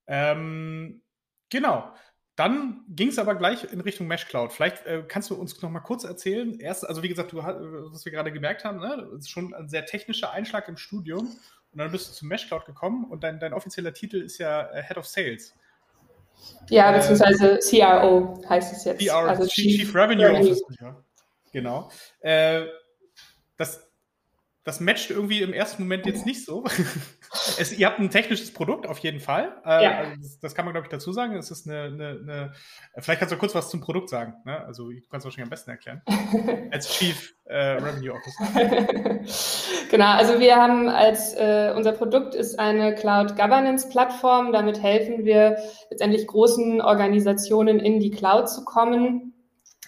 Ähm, 0.07 1.03
genau. 1.51 1.93
Dann 2.37 2.85
ging 2.89 3.09
es 3.09 3.19
aber 3.19 3.37
gleich 3.37 3.73
in 3.73 3.81
Richtung 3.81 4.09
Mesh 4.09 4.27
Cloud. 4.27 4.53
Vielleicht 4.53 4.85
äh, 4.87 5.05
kannst 5.07 5.31
du 5.31 5.37
uns 5.37 5.61
noch 5.63 5.71
mal 5.71 5.81
kurz 5.81 6.03
erzählen. 6.03 6.59
Erst, 6.59 6.87
also 6.87 7.03
wie 7.03 7.09
gesagt, 7.09 7.33
du, 7.33 7.39
was 7.39 8.05
wir 8.05 8.11
gerade 8.11 8.33
gemerkt 8.33 8.65
haben, 8.65 8.81
ne, 8.81 9.09
ist 9.17 9.31
schon 9.31 9.55
ein 9.55 9.69
sehr 9.69 9.87
technischer 9.87 10.33
Einschlag 10.33 10.69
im 10.69 10.77
Studium. 10.77 11.29
Und 11.73 11.79
dann 11.79 11.93
bist 11.93 12.09
du 12.09 12.13
zum 12.13 12.29
Mesh 12.29 12.47
Cloud 12.49 12.67
gekommen 12.67 13.05
und 13.05 13.23
dein, 13.23 13.39
dein 13.39 13.53
offizieller 13.53 13.93
Titel 13.93 14.21
ist 14.21 14.39
ja 14.39 14.71
äh, 14.73 14.83
Head 14.83 14.97
of 14.97 15.07
Sales. 15.07 15.55
Ja, 16.71 16.91
äh, 16.91 16.99
beziehungsweise 16.99 17.59
CRO 17.59 18.43
heißt 18.49 18.73
es 18.73 18.85
jetzt. 18.85 19.07
CRO, 19.07 19.19
also 19.19 19.47
Chief, 19.47 19.77
Chief 19.77 19.95
Revenue, 19.95 20.27
Revenue 20.27 20.53
Officer. 20.53 21.05
Genau. 21.53 21.91
Äh, 22.21 22.67
das, 23.57 23.89
das 24.65 24.81
matcht 24.81 25.11
irgendwie 25.11 25.43
im 25.43 25.53
ersten 25.53 25.83
Moment 25.83 26.07
jetzt 26.07 26.25
nicht 26.25 26.45
so. 26.45 26.65
es, 27.59 27.77
ihr 27.79 27.87
habt 27.87 27.99
ein 27.99 28.09
technisches 28.09 28.51
Produkt 28.53 28.87
auf 28.87 28.99
jeden 28.99 29.21
Fall. 29.21 29.55
Äh, 29.65 29.85
ja. 29.85 29.99
Also 29.99 30.13
das, 30.23 30.39
das, 30.41 30.55
kann 30.55 30.65
man, 30.65 30.73
glaube 30.73 30.87
ich, 30.87 30.91
dazu 30.91 31.13
sagen. 31.13 31.37
Es 31.37 31.51
ist 31.51 31.69
eine, 31.69 31.83
eine, 31.83 32.09
eine, 32.09 32.53
vielleicht 32.99 33.21
kannst 33.21 33.35
du 33.35 33.37
kurz 33.37 33.55
was 33.55 33.69
zum 33.69 33.83
Produkt 33.83 34.09
sagen. 34.09 34.35
Ne? 34.47 34.59
Also 34.65 34.89
du 34.89 35.01
kannst 35.11 35.25
es 35.25 35.25
wahrscheinlich 35.27 35.43
am 35.43 35.51
besten 35.51 35.71
erklären. 35.71 36.03
als 36.71 36.89
Chief 36.89 37.35
äh, 37.45 37.57
Revenue 37.57 38.15
Officer. 38.15 39.21
genau, 39.91 40.13
also 40.13 40.41
wir 40.41 40.57
haben 40.57 40.89
als 40.89 41.35
äh, 41.35 41.75
unser 41.77 41.93
Produkt 41.93 42.35
ist 42.35 42.59
eine 42.59 42.95
Cloud 42.95 43.37
Governance 43.37 43.87
Plattform. 43.91 44.51
Damit 44.53 44.83
helfen 44.83 45.27
wir 45.27 45.59
letztendlich 45.91 46.27
großen 46.27 46.81
Organisationen 46.81 47.81
in 47.81 48.01
die 48.01 48.11
Cloud 48.11 48.49
zu 48.49 48.65
kommen 48.65 49.34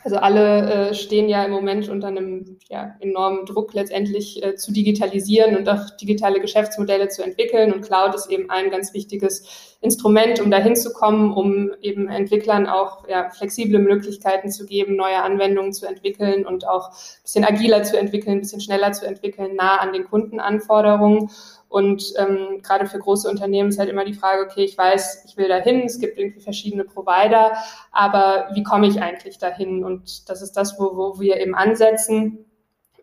also 0.06 0.18
alle 0.18 0.90
äh, 0.90 0.94
stehen 0.94 1.28
ja 1.28 1.44
im 1.44 1.50
Moment 1.50 1.88
unter 1.88 2.06
einem 2.06 2.58
ja, 2.68 2.94
enormen 3.00 3.44
Druck 3.44 3.74
letztendlich 3.74 4.40
äh, 4.40 4.54
zu 4.54 4.72
digitalisieren 4.72 5.56
und 5.56 5.68
auch 5.68 5.90
digitale 6.00 6.38
Geschäftsmodelle 6.38 7.08
zu 7.08 7.24
entwickeln. 7.24 7.72
Und 7.72 7.82
Cloud 7.82 8.14
ist 8.14 8.30
eben 8.30 8.48
ein 8.48 8.70
ganz 8.70 8.94
wichtiges 8.94 9.76
Instrument, 9.80 10.40
um 10.40 10.48
dahin 10.48 10.76
zu 10.76 10.92
kommen, 10.92 11.32
um 11.32 11.72
eben 11.82 12.06
Entwicklern 12.06 12.68
auch 12.68 13.08
ja, 13.08 13.30
flexible 13.30 13.80
Möglichkeiten 13.80 14.48
zu 14.48 14.64
geben, 14.64 14.94
neue 14.94 15.20
Anwendungen 15.20 15.72
zu 15.72 15.86
entwickeln 15.88 16.46
und 16.46 16.68
auch 16.68 16.90
ein 16.90 17.22
bisschen 17.24 17.44
agiler 17.44 17.82
zu 17.82 17.98
entwickeln, 17.98 18.38
ein 18.38 18.42
bisschen 18.42 18.60
schneller 18.60 18.92
zu 18.92 19.08
entwickeln, 19.08 19.56
nah 19.56 19.78
an 19.78 19.92
den 19.92 20.04
Kundenanforderungen. 20.04 21.30
Und 21.68 22.14
ähm, 22.16 22.62
gerade 22.62 22.86
für 22.86 22.98
große 22.98 23.28
Unternehmen 23.28 23.70
ist 23.70 23.78
halt 23.78 23.90
immer 23.90 24.04
die 24.04 24.14
Frage, 24.14 24.44
okay, 24.44 24.64
ich 24.64 24.78
weiß, 24.78 25.24
ich 25.26 25.36
will 25.36 25.48
dahin, 25.48 25.82
es 25.82 25.98
gibt 25.98 26.18
irgendwie 26.18 26.40
verschiedene 26.40 26.84
Provider, 26.84 27.56
aber 27.90 28.48
wie 28.54 28.62
komme 28.62 28.86
ich 28.86 29.02
eigentlich 29.02 29.38
dahin? 29.38 29.84
Und 29.84 30.28
das 30.28 30.42
ist 30.42 30.52
das, 30.52 30.78
wo, 30.78 30.96
wo 30.96 31.20
wir 31.20 31.40
eben 31.40 31.54
ansetzen, 31.54 32.44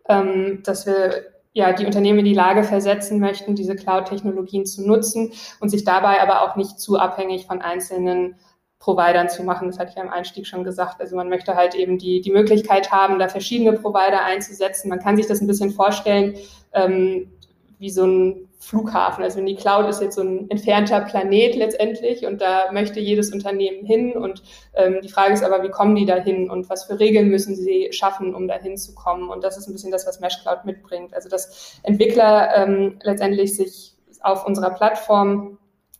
ähm, 0.08 0.62
dass 0.64 0.86
wir 0.86 1.34
ja, 1.52 1.72
die 1.72 1.86
Unternehmen 1.86 2.18
in 2.18 2.24
die 2.24 2.34
Lage 2.34 2.64
versetzen 2.64 3.20
möchten, 3.20 3.54
diese 3.54 3.76
Cloud-Technologien 3.76 4.66
zu 4.66 4.84
nutzen 4.86 5.32
und 5.60 5.68
sich 5.68 5.84
dabei 5.84 6.20
aber 6.20 6.42
auch 6.42 6.56
nicht 6.56 6.80
zu 6.80 6.98
abhängig 6.98 7.46
von 7.46 7.62
einzelnen 7.62 8.36
Providern 8.80 9.28
zu 9.28 9.44
machen. 9.44 9.68
Das 9.68 9.78
hatte 9.78 9.90
ich 9.90 9.96
ja 9.96 10.02
im 10.02 10.10
Einstieg 10.10 10.46
schon 10.46 10.64
gesagt. 10.64 11.00
Also 11.00 11.14
man 11.14 11.28
möchte 11.28 11.54
halt 11.54 11.76
eben 11.76 11.96
die, 11.96 12.20
die 12.20 12.32
Möglichkeit 12.32 12.90
haben, 12.90 13.20
da 13.20 13.28
verschiedene 13.28 13.72
Provider 13.72 14.24
einzusetzen. 14.24 14.88
Man 14.88 14.98
kann 14.98 15.16
sich 15.16 15.26
das 15.26 15.40
ein 15.40 15.46
bisschen 15.46 15.70
vorstellen, 15.70 16.34
ähm, 16.72 17.30
wie 17.78 17.88
so 17.88 18.04
ein 18.04 18.48
Flughafen. 18.64 19.22
Also 19.22 19.44
die 19.44 19.56
Cloud 19.56 19.88
ist 19.88 20.00
jetzt 20.00 20.16
so 20.16 20.22
ein 20.22 20.48
entfernter 20.50 21.02
Planet 21.02 21.54
letztendlich 21.54 22.24
und 22.26 22.40
da 22.40 22.72
möchte 22.72 22.98
jedes 22.98 23.32
Unternehmen 23.32 23.84
hin. 23.84 24.12
Und 24.12 24.42
ähm, 24.74 25.00
die 25.02 25.08
Frage 25.08 25.34
ist 25.34 25.44
aber, 25.44 25.62
wie 25.62 25.68
kommen 25.68 25.94
die 25.94 26.06
da 26.06 26.16
hin 26.16 26.48
und 26.48 26.70
was 26.70 26.84
für 26.84 26.98
Regeln 26.98 27.28
müssen 27.28 27.54
sie 27.54 27.88
schaffen, 27.92 28.34
um 28.34 28.48
da 28.48 28.54
hinzukommen? 28.54 29.28
Und 29.28 29.44
das 29.44 29.58
ist 29.58 29.68
ein 29.68 29.72
bisschen 29.72 29.92
das, 29.92 30.06
was 30.06 30.20
Mesh 30.20 30.40
Cloud 30.42 30.64
mitbringt. 30.64 31.12
Also 31.12 31.28
dass 31.28 31.78
Entwickler 31.82 32.56
ähm, 32.56 32.98
letztendlich 33.02 33.54
sich 33.54 33.94
auf 34.22 34.46
unserer 34.46 34.70
Plattform 34.70 35.58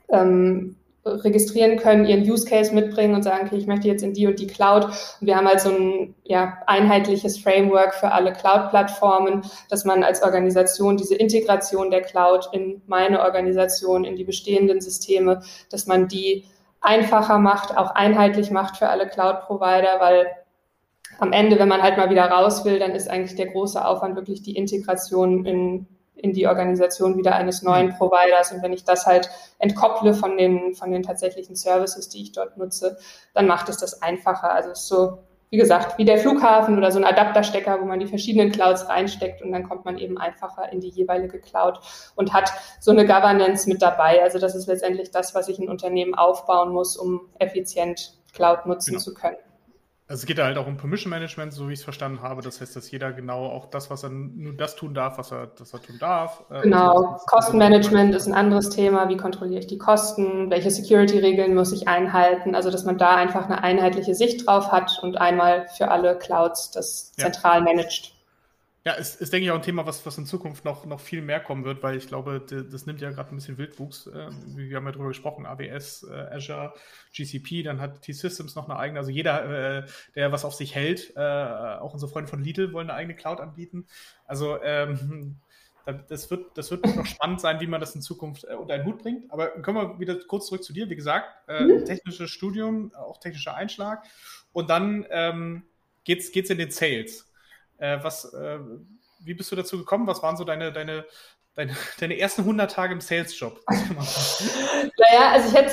ähm, 0.09 0.77
registrieren 1.05 1.77
können, 1.77 2.07
ihren 2.07 2.23
Use 2.23 2.47
Case 2.47 2.75
mitbringen 2.75 3.15
und 3.15 3.23
sagen, 3.23 3.47
okay, 3.47 3.57
ich 3.57 3.67
möchte 3.67 3.89
jetzt 3.89 4.03
in 4.03 4.15
die 4.15 4.27
und 4.27 4.39
die 4.39 4.47
Cloud. 4.47 4.85
Und 4.85 5.27
wir 5.27 5.37
haben 5.37 5.47
halt 5.47 5.61
so 5.61 5.71
ein 5.71 6.15
ja, 6.25 6.59
einheitliches 6.67 7.39
Framework 7.39 7.95
für 7.95 8.13
alle 8.13 8.33
Cloud-Plattformen, 8.33 9.43
dass 9.69 9.85
man 9.85 10.03
als 10.03 10.23
Organisation 10.23 10.97
diese 10.97 11.15
Integration 11.15 11.91
der 11.91 12.03
Cloud 12.03 12.49
in 12.53 12.81
meine 12.87 13.21
Organisation, 13.21 14.05
in 14.05 14.17
die 14.17 14.25
bestehenden 14.25 14.81
Systeme, 14.81 15.43
dass 15.71 15.87
man 15.87 16.09
die 16.09 16.45
einfacher 16.81 17.39
macht, 17.39 17.77
auch 17.77 17.95
einheitlich 17.95 18.51
macht 18.51 18.77
für 18.77 18.89
alle 18.89 19.07
Cloud-Provider, 19.07 20.01
weil 20.01 20.27
am 21.19 21.33
Ende, 21.33 21.59
wenn 21.59 21.69
man 21.69 21.83
halt 21.83 21.97
mal 21.97 22.11
wieder 22.11 22.25
raus 22.25 22.65
will, 22.65 22.79
dann 22.79 22.93
ist 22.93 23.09
eigentlich 23.09 23.37
der 23.37 23.47
große 23.47 23.85
Aufwand 23.85 24.17
wirklich 24.17 24.43
die 24.43 24.57
Integration 24.57 25.45
in, 25.45 25.87
in 26.25 26.33
die 26.33 26.47
Organisation 26.47 27.19
wieder 27.19 27.35
eines 27.35 27.63
neuen 27.63 27.91
Providers. 27.91 28.51
Und 28.51 28.63
wenn 28.63 28.73
ich 28.73 28.85
das 28.85 29.05
halt 29.05 29.29
entkopple 29.59 30.15
von 30.15 30.39
den, 30.39 30.75
von 30.75 30.91
den 30.91 31.03
tatsächlichen 31.03 31.55
Services, 31.55 32.09
die 32.09 32.23
ich 32.23 32.33
dort 32.33 32.57
nutze, 32.57 32.97
dann 33.35 33.47
macht 33.47 33.69
es 33.69 33.77
das 33.77 34.01
einfacher. 34.01 34.51
Also 34.55 34.71
es 34.71 34.81
ist 34.81 34.89
so, 34.89 35.19
wie 35.51 35.59
gesagt, 35.59 35.99
wie 35.99 36.07
der 36.07 36.17
Flughafen 36.17 36.79
oder 36.79 36.91
so 36.91 36.99
ein 36.99 37.05
Adapterstecker, 37.05 37.79
wo 37.79 37.85
man 37.85 38.01
die 38.01 38.07
verschiedenen 38.07 38.51
Clouds 38.51 38.89
reinsteckt 38.89 39.43
und 39.43 39.53
dann 39.53 39.69
kommt 39.69 39.85
man 39.85 39.99
eben 39.99 40.17
einfacher 40.17 40.73
in 40.73 40.81
die 40.81 40.89
jeweilige 40.89 41.39
Cloud 41.41 41.79
und 42.17 42.33
hat 42.33 42.51
so 42.81 42.91
eine 42.91 43.07
Governance 43.07 43.69
mit 43.69 43.83
dabei. 43.83 44.23
Also 44.23 44.39
das 44.39 44.55
ist 44.55 44.67
letztendlich 44.67 45.11
das, 45.11 45.35
was 45.35 45.45
sich 45.45 45.59
ein 45.59 45.69
Unternehmen 45.69 46.15
aufbauen 46.15 46.73
muss, 46.73 46.97
um 46.97 47.29
effizient 47.39 48.15
Cloud 48.33 48.65
nutzen 48.65 48.93
genau. 48.93 49.03
zu 49.03 49.13
können. 49.13 49.37
Also 50.07 50.21
es 50.21 50.27
geht 50.27 50.37
da 50.37 50.45
halt 50.45 50.59
auch 50.59 50.67
um 50.67 50.77
Permission 50.77 51.09
Management, 51.09 51.55
so 51.55 51.69
wie 51.69 51.73
ich 51.73 51.79
es 51.79 51.85
verstanden 51.85 52.21
habe. 52.21 52.43
Das 52.43 52.61
heißt, 52.61 52.77
dass 52.77 52.91
jeder 52.91 53.13
genau 53.13 53.47
auch 53.47 53.71
das, 53.71 53.89
was 53.89 54.03
er 54.03 54.11
nur 54.11 54.53
das 54.53 54.77
tun 54.77 54.93
darf, 54.93 55.17
was 55.17 55.33
er, 55.33 55.47
das 55.47 55.73
er 55.73 55.81
tun 55.81 55.97
darf. 55.99 56.45
Äh, 56.51 56.61
genau, 56.61 57.19
Kostenmanagement 57.27 58.15
ist 58.15 58.27
ein 58.27 58.35
anderes 58.35 58.69
Thema. 58.69 59.09
Wie 59.09 59.17
kontrolliere 59.17 59.61
ich 59.61 59.67
die 59.67 59.79
Kosten? 59.79 60.51
Welche 60.51 60.71
Security-Regeln 60.71 61.55
muss 61.55 61.73
ich 61.73 61.89
einhalten? 61.89 62.55
Also, 62.55 62.71
dass 62.71 62.85
man 62.85 62.99
da 62.99 63.17
einfach 63.17 63.47
eine 63.47 63.63
einheitliche 63.63 64.15
Sicht 64.15 64.47
drauf 64.47 64.73
hat 64.73 64.99
und 65.03 65.17
einmal 65.17 65.69
für 65.69 65.91
alle 65.91 66.19
Clouds 66.19 66.71
das 66.71 67.13
zentral 67.13 67.61
ja. 67.61 67.65
managt. 67.65 68.14
Ja, 68.87 68.93
ist, 68.93 69.19
ist, 69.19 69.33
denke 69.33 69.47
ich, 69.47 69.51
auch 69.51 69.57
ein 69.57 69.63
Thema, 69.63 69.87
was, 69.87 70.05
was 70.05 70.19
in 70.19 70.27
Zukunft 70.27 70.67
noch, 70.67 70.85
noch 70.85 71.01
viel 71.01 71.23
mehr 71.23 71.41
kommen 71.41 71.65
wird, 71.65 71.83
weil 71.83 71.97
ich 71.97 72.07
glaube, 72.07 72.45
das 72.71 72.85
nimmt 72.85 73.01
ja 73.01 73.11
gerade 73.11 73.31
ein 73.31 73.37
bisschen 73.37 73.57
Wildwuchs. 73.57 74.09
Äh, 74.09 74.29
wir 74.57 74.77
haben 74.77 74.85
ja 74.85 74.93
darüber 74.93 75.09
gesprochen, 75.09 75.47
AWS, 75.47 76.03
äh, 76.03 76.35
Azure, 76.35 76.75
GCP, 77.15 77.63
dann 77.63 77.81
hat 77.81 78.03
T-Systems 78.03 78.55
noch 78.57 78.69
eine 78.69 78.79
eigene, 78.79 78.99
also 78.99 79.11
jeder, 79.11 79.79
äh, 79.79 79.87
der 80.15 80.33
was 80.33 80.45
auf 80.45 80.55
sich 80.55 80.75
hält, 80.75 81.15
äh, 81.17 81.21
auch 81.21 81.95
unsere 81.95 82.13
Freunde 82.13 82.29
von 82.29 82.45
Lidl 82.45 82.75
wollen 82.75 82.91
eine 82.91 82.99
eigene 82.99 83.17
Cloud 83.17 83.41
anbieten. 83.41 83.87
Also 84.27 84.63
ähm, 84.63 85.37
das 86.09 86.31
wird, 86.31 86.57
das 86.57 86.71
wird 86.71 86.85
noch 86.97 87.07
spannend 87.07 87.41
sein, 87.41 87.61
wie 87.61 87.67
man 87.67 87.81
das 87.81 87.95
in 87.95 88.03
Zukunft 88.03 88.45
äh, 88.45 88.55
unter 88.55 88.75
einen 88.75 88.85
Hut 88.85 88.99
bringt. 88.99 89.31
Aber 89.31 89.49
kommen 89.63 89.79
wir 89.79 89.99
wieder 89.99 90.19
kurz 90.27 90.47
zurück 90.47 90.63
zu 90.63 90.73
dir. 90.73 90.89
Wie 90.89 90.97
gesagt, 90.97 91.27
äh, 91.49 91.65
mhm. 91.65 91.85
technisches 91.85 92.31
Studium, 92.31 92.95
auch 92.95 93.19
technischer 93.19 93.55
Einschlag. 93.55 94.05
Und 94.53 94.71
dann 94.71 95.07
ähm, 95.11 95.63
geht's, 96.05 96.33
geht's 96.33 96.51
in 96.51 96.59
den 96.59 96.71
Sales. 96.71 97.31
Äh, 97.79 97.99
was, 98.03 98.33
äh, 98.33 98.59
wie 99.21 99.35
bist 99.35 99.51
du 99.53 99.57
dazu 99.57 99.79
gekommen? 99.79 100.07
Was 100.07 100.23
waren 100.23 100.37
so 100.37 100.45
deine, 100.45 100.73
deine, 100.73 101.05
deine, 101.55 101.77
deine 102.01 102.19
ersten 102.19 102.43
100 102.43 102.71
Tage 102.71 102.93
im 102.93 103.01
Sales-Job? 103.01 103.61
naja, 103.69 105.33
also 105.33 105.49
ich 105.49 105.55
hätte 105.55 105.73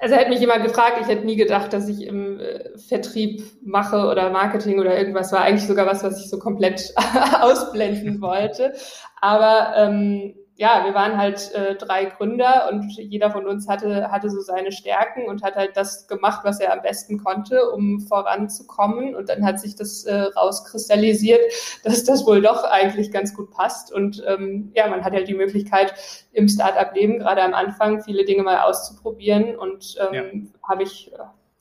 also 0.00 0.14
hätte 0.14 0.30
mich 0.30 0.40
jemand 0.40 0.62
gefragt, 0.62 0.98
ich 1.00 1.08
hätte 1.08 1.24
nie 1.24 1.36
gedacht, 1.36 1.72
dass 1.72 1.88
ich 1.88 2.06
im 2.06 2.40
äh, 2.40 2.78
Vertrieb 2.78 3.42
mache 3.62 4.06
oder 4.06 4.30
Marketing 4.30 4.78
oder 4.78 4.96
irgendwas. 4.96 5.32
War 5.32 5.40
eigentlich 5.40 5.66
sogar 5.66 5.86
was, 5.86 6.02
was 6.02 6.20
ich 6.22 6.30
so 6.30 6.38
komplett 6.38 6.92
ausblenden 7.40 8.20
wollte. 8.20 8.74
Aber 9.20 9.72
ähm, 9.76 10.34
ja, 10.58 10.84
wir 10.86 10.94
waren 10.94 11.18
halt 11.18 11.52
äh, 11.52 11.74
drei 11.74 12.06
Gründer 12.06 12.70
und 12.72 12.90
jeder 12.96 13.30
von 13.30 13.46
uns 13.46 13.68
hatte, 13.68 14.10
hatte 14.10 14.30
so 14.30 14.40
seine 14.40 14.72
Stärken 14.72 15.28
und 15.28 15.42
hat 15.42 15.54
halt 15.54 15.76
das 15.76 16.08
gemacht, 16.08 16.40
was 16.44 16.60
er 16.60 16.72
am 16.72 16.80
besten 16.80 17.22
konnte, 17.22 17.70
um 17.70 18.00
voranzukommen. 18.00 19.14
Und 19.14 19.28
dann 19.28 19.44
hat 19.44 19.60
sich 19.60 19.76
das 19.76 20.04
äh, 20.04 20.14
rauskristallisiert, 20.14 21.42
dass 21.84 22.04
das 22.04 22.26
wohl 22.26 22.40
doch 22.40 22.64
eigentlich 22.64 23.12
ganz 23.12 23.34
gut 23.34 23.50
passt. 23.50 23.92
Und 23.92 24.24
ähm, 24.26 24.72
ja, 24.74 24.88
man 24.88 25.04
hat 25.04 25.12
halt 25.12 25.28
die 25.28 25.34
Möglichkeit, 25.34 25.92
im 26.32 26.48
Startup-Leben 26.48 27.18
gerade 27.18 27.42
am 27.42 27.52
Anfang 27.52 28.02
viele 28.02 28.24
Dinge 28.24 28.42
mal 28.42 28.60
auszuprobieren. 28.60 29.56
Und 29.56 29.96
ähm, 30.10 30.14
ja. 30.14 30.68
habe 30.70 30.84
ich, 30.84 31.12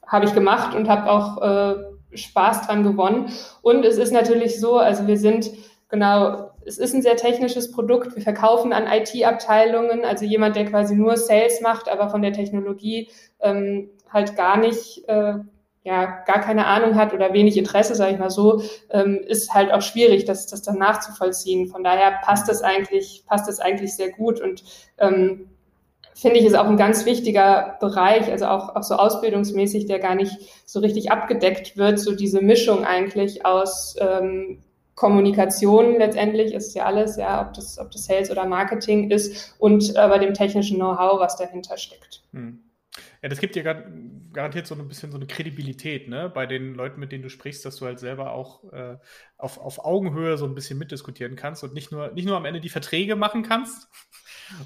hab 0.07 0.23
ich 0.23 0.33
gemacht 0.33 0.73
und 0.73 0.87
habe 0.87 1.11
auch 1.11 1.41
äh, 1.41 2.17
Spaß 2.17 2.67
dran 2.67 2.83
gewonnen. 2.83 3.33
Und 3.61 3.83
es 3.83 3.97
ist 3.97 4.13
natürlich 4.13 4.57
so, 4.61 4.77
also 4.77 5.05
wir 5.05 5.17
sind 5.17 5.51
genau 5.89 6.54
es 6.65 6.77
ist 6.77 6.93
ein 6.93 7.01
sehr 7.01 7.15
technisches 7.15 7.71
Produkt. 7.71 8.15
Wir 8.15 8.23
verkaufen 8.23 8.73
an 8.73 8.87
IT-Abteilungen, 8.87 10.03
also 10.03 10.25
jemand, 10.25 10.55
der 10.55 10.65
quasi 10.65 10.95
nur 10.95 11.15
Sales 11.17 11.61
macht, 11.61 11.89
aber 11.89 12.09
von 12.09 12.21
der 12.21 12.33
Technologie 12.33 13.09
ähm, 13.39 13.89
halt 14.09 14.35
gar 14.35 14.57
nicht, 14.57 15.07
äh, 15.07 15.35
ja, 15.83 16.05
gar 16.25 16.41
keine 16.41 16.65
Ahnung 16.65 16.95
hat 16.95 17.13
oder 17.13 17.33
wenig 17.33 17.57
Interesse, 17.57 17.93
sage 17.93 18.13
ich 18.13 18.19
mal 18.19 18.31
so, 18.31 18.63
ähm, 18.89 19.21
ist 19.27 19.53
halt 19.53 19.71
auch 19.71 19.83
schwierig, 19.83 20.25
das, 20.25 20.47
das 20.47 20.63
dann 20.63 20.79
nachzuvollziehen. 20.79 21.67
Von 21.67 21.83
daher 21.83 22.19
passt 22.23 22.49
es 22.49 22.63
eigentlich, 22.63 23.23
passt 23.27 23.47
es 23.47 23.59
eigentlich 23.59 23.95
sehr 23.95 24.11
gut 24.11 24.41
und 24.41 24.63
ähm, 24.97 25.49
finde 26.15 26.39
ich, 26.39 26.45
ist 26.45 26.55
auch 26.55 26.65
ein 26.67 26.77
ganz 26.77 27.05
wichtiger 27.05 27.77
Bereich, 27.79 28.31
also 28.31 28.47
auch, 28.47 28.75
auch 28.75 28.83
so 28.83 28.95
ausbildungsmäßig, 28.95 29.85
der 29.85 29.99
gar 29.99 30.15
nicht 30.15 30.35
so 30.65 30.79
richtig 30.79 31.11
abgedeckt 31.11 31.77
wird, 31.77 31.99
so 31.99 32.15
diese 32.15 32.41
Mischung 32.41 32.85
eigentlich 32.85 33.45
aus 33.45 33.95
ähm, 33.99 34.63
Kommunikation 34.95 35.97
letztendlich 35.97 36.53
ist 36.53 36.73
ja 36.73 36.85
alles, 36.85 37.17
ja, 37.17 37.45
ob 37.45 37.53
das, 37.53 37.77
ob 37.77 37.91
das 37.91 38.05
Sales 38.05 38.31
oder 38.31 38.45
Marketing 38.45 39.11
ist 39.11 39.55
und 39.59 39.95
aber 39.97 40.19
dem 40.19 40.33
technischen 40.33 40.77
Know-how, 40.77 41.19
was 41.19 41.35
dahinter 41.37 41.77
steckt. 41.77 42.23
Hm. 42.31 42.61
Ja, 43.21 43.27
das 43.27 43.39
gibt 43.39 43.55
dir 43.55 43.63
garantiert 44.31 44.67
so 44.67 44.75
ein 44.75 44.87
bisschen 44.87 45.11
so 45.11 45.17
eine 45.17 45.27
Kredibilität, 45.27 46.07
ne, 46.07 46.29
bei 46.29 46.45
den 46.45 46.75
Leuten, 46.75 46.99
mit 46.99 47.11
denen 47.11 47.23
du 47.23 47.29
sprichst, 47.29 47.65
dass 47.65 47.75
du 47.77 47.85
halt 47.85 47.99
selber 47.99 48.31
auch 48.31 48.71
äh, 48.71 48.97
auf, 49.37 49.57
auf 49.57 49.83
Augenhöhe 49.83 50.37
so 50.37 50.45
ein 50.45 50.55
bisschen 50.55 50.77
mitdiskutieren 50.77 51.35
kannst 51.35 51.63
und 51.63 51.73
nicht 51.73 51.91
nur, 51.91 52.11
nicht 52.11 52.25
nur 52.25 52.37
am 52.37 52.45
Ende 52.45 52.61
die 52.61 52.69
Verträge 52.69 53.15
machen 53.15 53.43
kannst 53.43 53.89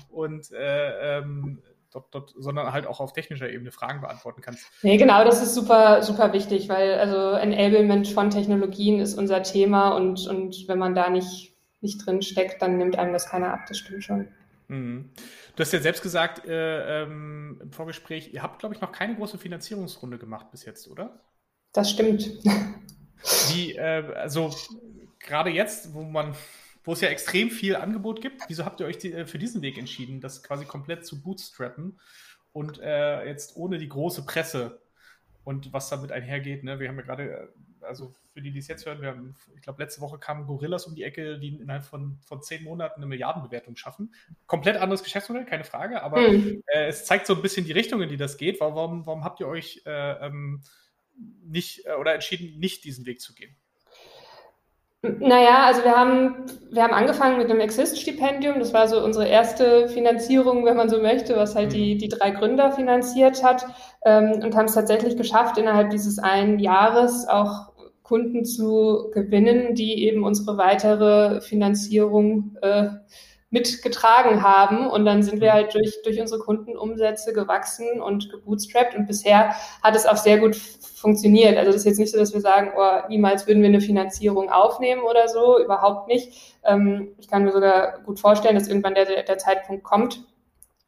und 0.10 0.52
äh, 0.52 1.20
ähm, 1.20 1.64
dort, 1.92 2.14
dort, 2.14 2.34
sondern 2.38 2.72
halt 2.74 2.88
auch 2.88 3.00
auf 3.00 3.14
technischer 3.14 3.50
Ebene 3.50 3.72
Fragen 3.72 4.02
beantworten 4.02 4.42
kannst. 4.42 4.66
Nee, 4.82 4.98
genau, 4.98 5.24
das 5.24 5.42
ist 5.42 5.56
super, 5.56 6.04
super 6.04 6.34
wichtig, 6.34 6.70
weil 6.70 6.96
also 6.96 7.32
Enablement 7.32 8.08
von 8.08 8.30
Technologien 8.30 9.00
ist 9.00 9.18
unser 9.18 9.44
Thema 9.44 9.90
und, 9.96 10.28
und 10.28 10.68
wenn 10.68 10.80
man 10.80 10.96
da 10.96 11.10
nicht, 11.10 11.56
nicht 11.82 12.06
drin 12.06 12.22
steckt, 12.22 12.62
dann 12.62 12.78
nimmt 12.78 12.98
einem 12.98 13.14
das 13.14 13.28
keiner 13.30 13.54
ab, 13.54 13.62
das 13.68 13.78
stimmt 13.78 14.04
schon. 14.04 14.28
Mhm. 14.68 15.10
Du 15.56 15.62
hast 15.62 15.74
ja 15.74 15.80
selbst 15.80 16.04
gesagt 16.04 16.46
äh, 16.48 17.04
ähm, 17.04 17.60
im 17.62 17.72
Vorgespräch, 17.72 18.34
ihr 18.34 18.44
habt, 18.44 18.60
glaube 18.60 18.76
ich, 18.76 18.82
noch 18.82 18.92
keine 18.92 19.16
große 19.16 19.38
Finanzierungsrunde 19.38 20.18
gemacht 20.18 20.52
bis 20.52 20.64
jetzt, 20.66 20.88
oder? 20.88 21.20
Das 21.74 21.90
stimmt. 21.90 22.32
Wie, 23.50 23.74
äh, 23.74 24.14
also 24.16 24.52
gerade 25.20 25.50
jetzt, 25.50 25.94
wo 25.94 26.04
man 26.04 26.36
wo 26.84 26.94
es 26.94 27.02
ja 27.02 27.10
extrem 27.10 27.50
viel 27.50 27.76
Angebot 27.76 28.22
gibt. 28.22 28.44
Wieso 28.48 28.66
habt 28.66 28.80
ihr 28.80 28.86
euch 28.86 28.98
die, 28.98 29.14
äh, 29.14 29.26
für 29.26 29.40
diesen 29.40 29.62
Weg 29.62 29.78
entschieden, 29.78 30.22
das 30.22 30.44
quasi 30.44 30.66
komplett 30.66 31.06
zu 31.06 31.22
bootstrappen 31.22 32.00
und 32.52 32.80
äh, 32.80 33.26
jetzt 33.26 33.56
ohne 33.56 33.78
die 33.78 33.90
große 33.90 34.26
Presse 34.26 34.82
und 35.44 35.74
was 35.74 35.90
damit 35.90 36.12
einhergeht? 36.12 36.64
Ne? 36.64 36.80
Wir 36.80 36.90
haben 36.90 36.98
ja 36.98 37.04
gerade, 37.04 37.32
äh, 37.32 37.48
also 37.82 38.14
für 38.34 38.42
die, 38.42 38.52
die 38.52 38.60
es 38.60 38.68
jetzt 38.68 38.86
hören, 38.86 39.02
wir 39.02 39.10
haben, 39.10 39.36
ich 39.56 39.62
glaube, 39.62 39.82
letzte 39.82 40.02
Woche 40.02 40.18
kamen 40.18 40.46
Gorillas 40.46 40.86
um 40.86 40.96
die 40.96 41.04
Ecke, 41.04 41.40
die 41.40 41.50
innerhalb 41.50 41.84
von, 41.84 42.20
von 42.26 42.42
zehn 42.42 42.64
Monaten 42.64 43.02
eine 43.02 43.08
Milliardenbewertung 43.08 43.76
schaffen. 43.76 44.14
Komplett 44.48 44.78
anderes 44.78 45.04
Geschäftsmodell, 45.04 45.46
keine 45.46 45.64
Frage, 45.64 46.02
aber 46.02 46.30
mhm. 46.32 46.64
äh, 46.68 46.88
es 46.88 47.06
zeigt 47.06 47.28
so 47.28 47.36
ein 47.36 47.42
bisschen 47.42 47.66
die 47.66 47.72
Richtung, 47.72 48.02
in 48.02 48.10
die 48.10 48.18
das 48.18 48.38
geht. 48.38 48.60
Warum, 48.60 49.06
warum 49.06 49.24
habt 49.24 49.40
ihr 49.40 49.48
euch 49.48 49.82
äh, 49.86 50.26
ähm, 50.26 50.62
nicht 51.44 51.86
äh, 51.86 51.94
oder 51.94 52.14
entschieden, 52.14 52.60
nicht 52.60 52.84
diesen 52.86 53.06
Weg 53.06 53.22
zu 53.22 53.34
gehen? 53.34 53.56
Naja, 55.02 55.66
also 55.66 55.84
wir 55.86 55.96
haben, 55.96 56.46
wir 56.72 56.84
haben 56.84 56.94
angefangen 56.94 57.38
mit 57.38 57.50
einem 57.50 57.62
Exist-Stipendium. 57.62 58.60
Das 58.60 58.74
war 58.74 58.90
so 58.90 59.02
unsere 59.02 59.28
erste 59.28 59.88
Finanzierung, 59.88 60.66
wenn 60.66 60.76
man 60.76 60.90
so 60.90 61.02
möchte, 61.02 61.38
was 61.38 61.56
halt 61.56 61.72
die, 61.72 61.96
mhm. 61.96 62.00
die 62.00 62.10
drei 62.10 62.32
Gründer 62.32 62.74
finanziert 62.74 63.42
hat 63.42 63.66
ähm, 64.04 64.42
und 64.44 64.56
haben 64.56 64.66
es 64.66 64.74
tatsächlich 64.74 65.16
geschafft, 65.16 65.58
innerhalb 65.58 65.90
dieses 65.92 66.20
einen 66.20 66.60
Jahres 66.60 67.28
auch 67.30 67.70
Kunden 68.04 68.44
zu 68.44 69.10
gewinnen, 69.14 69.74
die 69.74 70.04
eben 70.04 70.24
unsere 70.24 70.58
weitere 70.58 71.40
Finanzierung 71.42 72.58
äh, 72.62 72.90
mitgetragen 73.52 74.44
haben. 74.44 74.88
Und 74.88 75.06
dann 75.06 75.24
sind 75.24 75.42
wir 75.42 75.50
mhm. 75.50 75.54
halt 75.54 75.74
durch, 75.74 76.02
durch 76.04 76.20
unsere 76.20 76.40
Kundenumsätze 76.40 77.34
gewachsen 77.34 78.02
und 78.02 78.30
gebootstrapped. 78.30 78.96
Und 78.96 79.08
bisher 79.08 79.56
hat 79.82 79.96
es 79.96 80.06
auch 80.06 80.18
sehr 80.18 80.38
gut 80.38 80.56
funktioniert. 80.56 81.58
Also 81.58 81.72
das 81.72 81.82
ist 81.82 81.86
jetzt 81.86 82.00
nicht 82.00 82.12
so, 82.12 82.18
dass 82.18 82.34
wir 82.34 82.42
sagen, 82.42 82.72
oh, 82.78 83.08
niemals 83.08 83.48
würden 83.48 83.62
wir 83.62 83.70
eine 83.70 83.82
Finanzierung 83.82 84.50
aufnehmen 84.50 85.02
oder 85.02 85.28
so, 85.28 85.60
überhaupt 85.60 86.08
nicht. 86.08 86.58
Ähm, 86.64 87.16
ich 87.18 87.28
kann 87.28 87.44
mir 87.44 87.52
sogar 87.52 88.00
gut 88.02 88.20
vorstellen, 88.20 88.56
dass 88.56 88.68
irgendwann 88.68 88.96
der, 88.96 89.24
der 89.24 89.38
Zeitpunkt 89.38 89.84
kommt, 89.84 90.24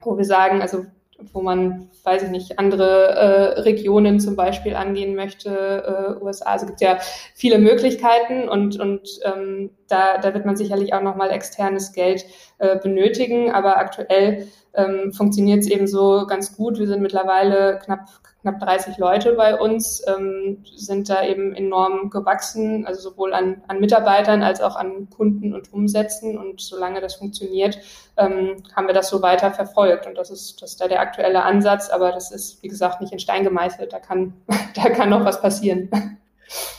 wo 0.01 0.17
wir 0.17 0.25
sagen, 0.25 0.61
also 0.61 0.85
wo 1.33 1.41
man, 1.41 1.89
weiß 2.03 2.23
ich 2.23 2.29
nicht, 2.29 2.59
andere 2.59 3.09
äh, 3.09 3.59
Regionen 3.61 4.19
zum 4.19 4.35
Beispiel 4.35 4.75
angehen 4.75 5.15
möchte, 5.15 6.17
äh, 6.19 6.23
USA. 6.23 6.45
Also 6.45 6.65
es 6.65 6.71
gibt 6.71 6.81
ja 6.81 6.97
viele 7.35 7.59
Möglichkeiten 7.59 8.49
und, 8.49 8.79
und 8.79 9.07
ähm, 9.23 9.69
da, 9.91 10.17
da 10.17 10.33
wird 10.33 10.45
man 10.45 10.55
sicherlich 10.55 10.93
auch 10.93 11.01
nochmal 11.01 11.31
externes 11.31 11.93
Geld 11.93 12.25
äh, 12.59 12.77
benötigen. 12.77 13.51
Aber 13.51 13.77
aktuell 13.77 14.47
ähm, 14.73 15.11
funktioniert 15.11 15.59
es 15.59 15.67
eben 15.67 15.87
so 15.87 16.25
ganz 16.27 16.55
gut. 16.55 16.79
Wir 16.79 16.87
sind 16.87 17.01
mittlerweile 17.01 17.79
knapp, 17.83 18.07
knapp 18.41 18.59
30 18.59 18.97
Leute 18.97 19.33
bei 19.33 19.59
uns, 19.59 20.03
ähm, 20.07 20.63
sind 20.75 21.09
da 21.09 21.25
eben 21.25 21.53
enorm 21.53 22.09
gewachsen, 22.09 22.85
also 22.85 23.01
sowohl 23.09 23.33
an, 23.33 23.61
an 23.67 23.79
Mitarbeitern 23.79 24.43
als 24.43 24.61
auch 24.61 24.75
an 24.75 25.09
Kunden 25.09 25.53
und 25.53 25.73
Umsätzen. 25.73 26.37
Und 26.37 26.61
solange 26.61 27.01
das 27.01 27.15
funktioniert, 27.15 27.79
ähm, 28.17 28.63
haben 28.75 28.87
wir 28.87 28.93
das 28.93 29.09
so 29.09 29.21
weiter 29.21 29.51
verfolgt. 29.51 30.07
Und 30.07 30.17
das 30.17 30.31
ist, 30.31 30.61
das 30.61 30.71
ist 30.71 30.81
da 30.81 30.87
der 30.87 31.01
aktuelle 31.01 31.43
Ansatz, 31.43 31.89
aber 31.89 32.11
das 32.11 32.31
ist, 32.31 32.63
wie 32.63 32.67
gesagt, 32.67 33.01
nicht 33.01 33.11
in 33.11 33.19
Stein 33.19 33.43
gemeißelt. 33.43 33.91
Da 33.91 33.99
kann, 33.99 34.33
da 34.75 34.89
kann 34.89 35.09
noch 35.09 35.25
was 35.25 35.41
passieren. 35.41 35.89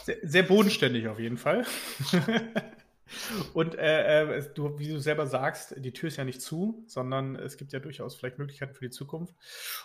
Sehr, 0.05 0.16
sehr 0.22 0.42
bodenständig 0.42 1.09
auf 1.09 1.18
jeden 1.18 1.37
Fall. 1.37 1.64
Und 3.55 3.75
äh, 3.75 4.38
äh, 4.38 4.44
du, 4.55 4.79
wie 4.79 4.88
du 4.88 4.98
selber 4.98 5.27
sagst, 5.27 5.75
die 5.79 5.92
Tür 5.92 6.09
ist 6.09 6.16
ja 6.16 6.25
nicht 6.25 6.40
zu, 6.40 6.85
sondern 6.87 7.37
es 7.37 7.57
gibt 7.57 7.72
ja 7.72 7.81
durchaus 7.81 8.14
vielleicht 8.14 8.38
Möglichkeiten 8.38 8.75
für 8.75 8.85
die 8.85 8.90
Zukunft. 8.90 9.35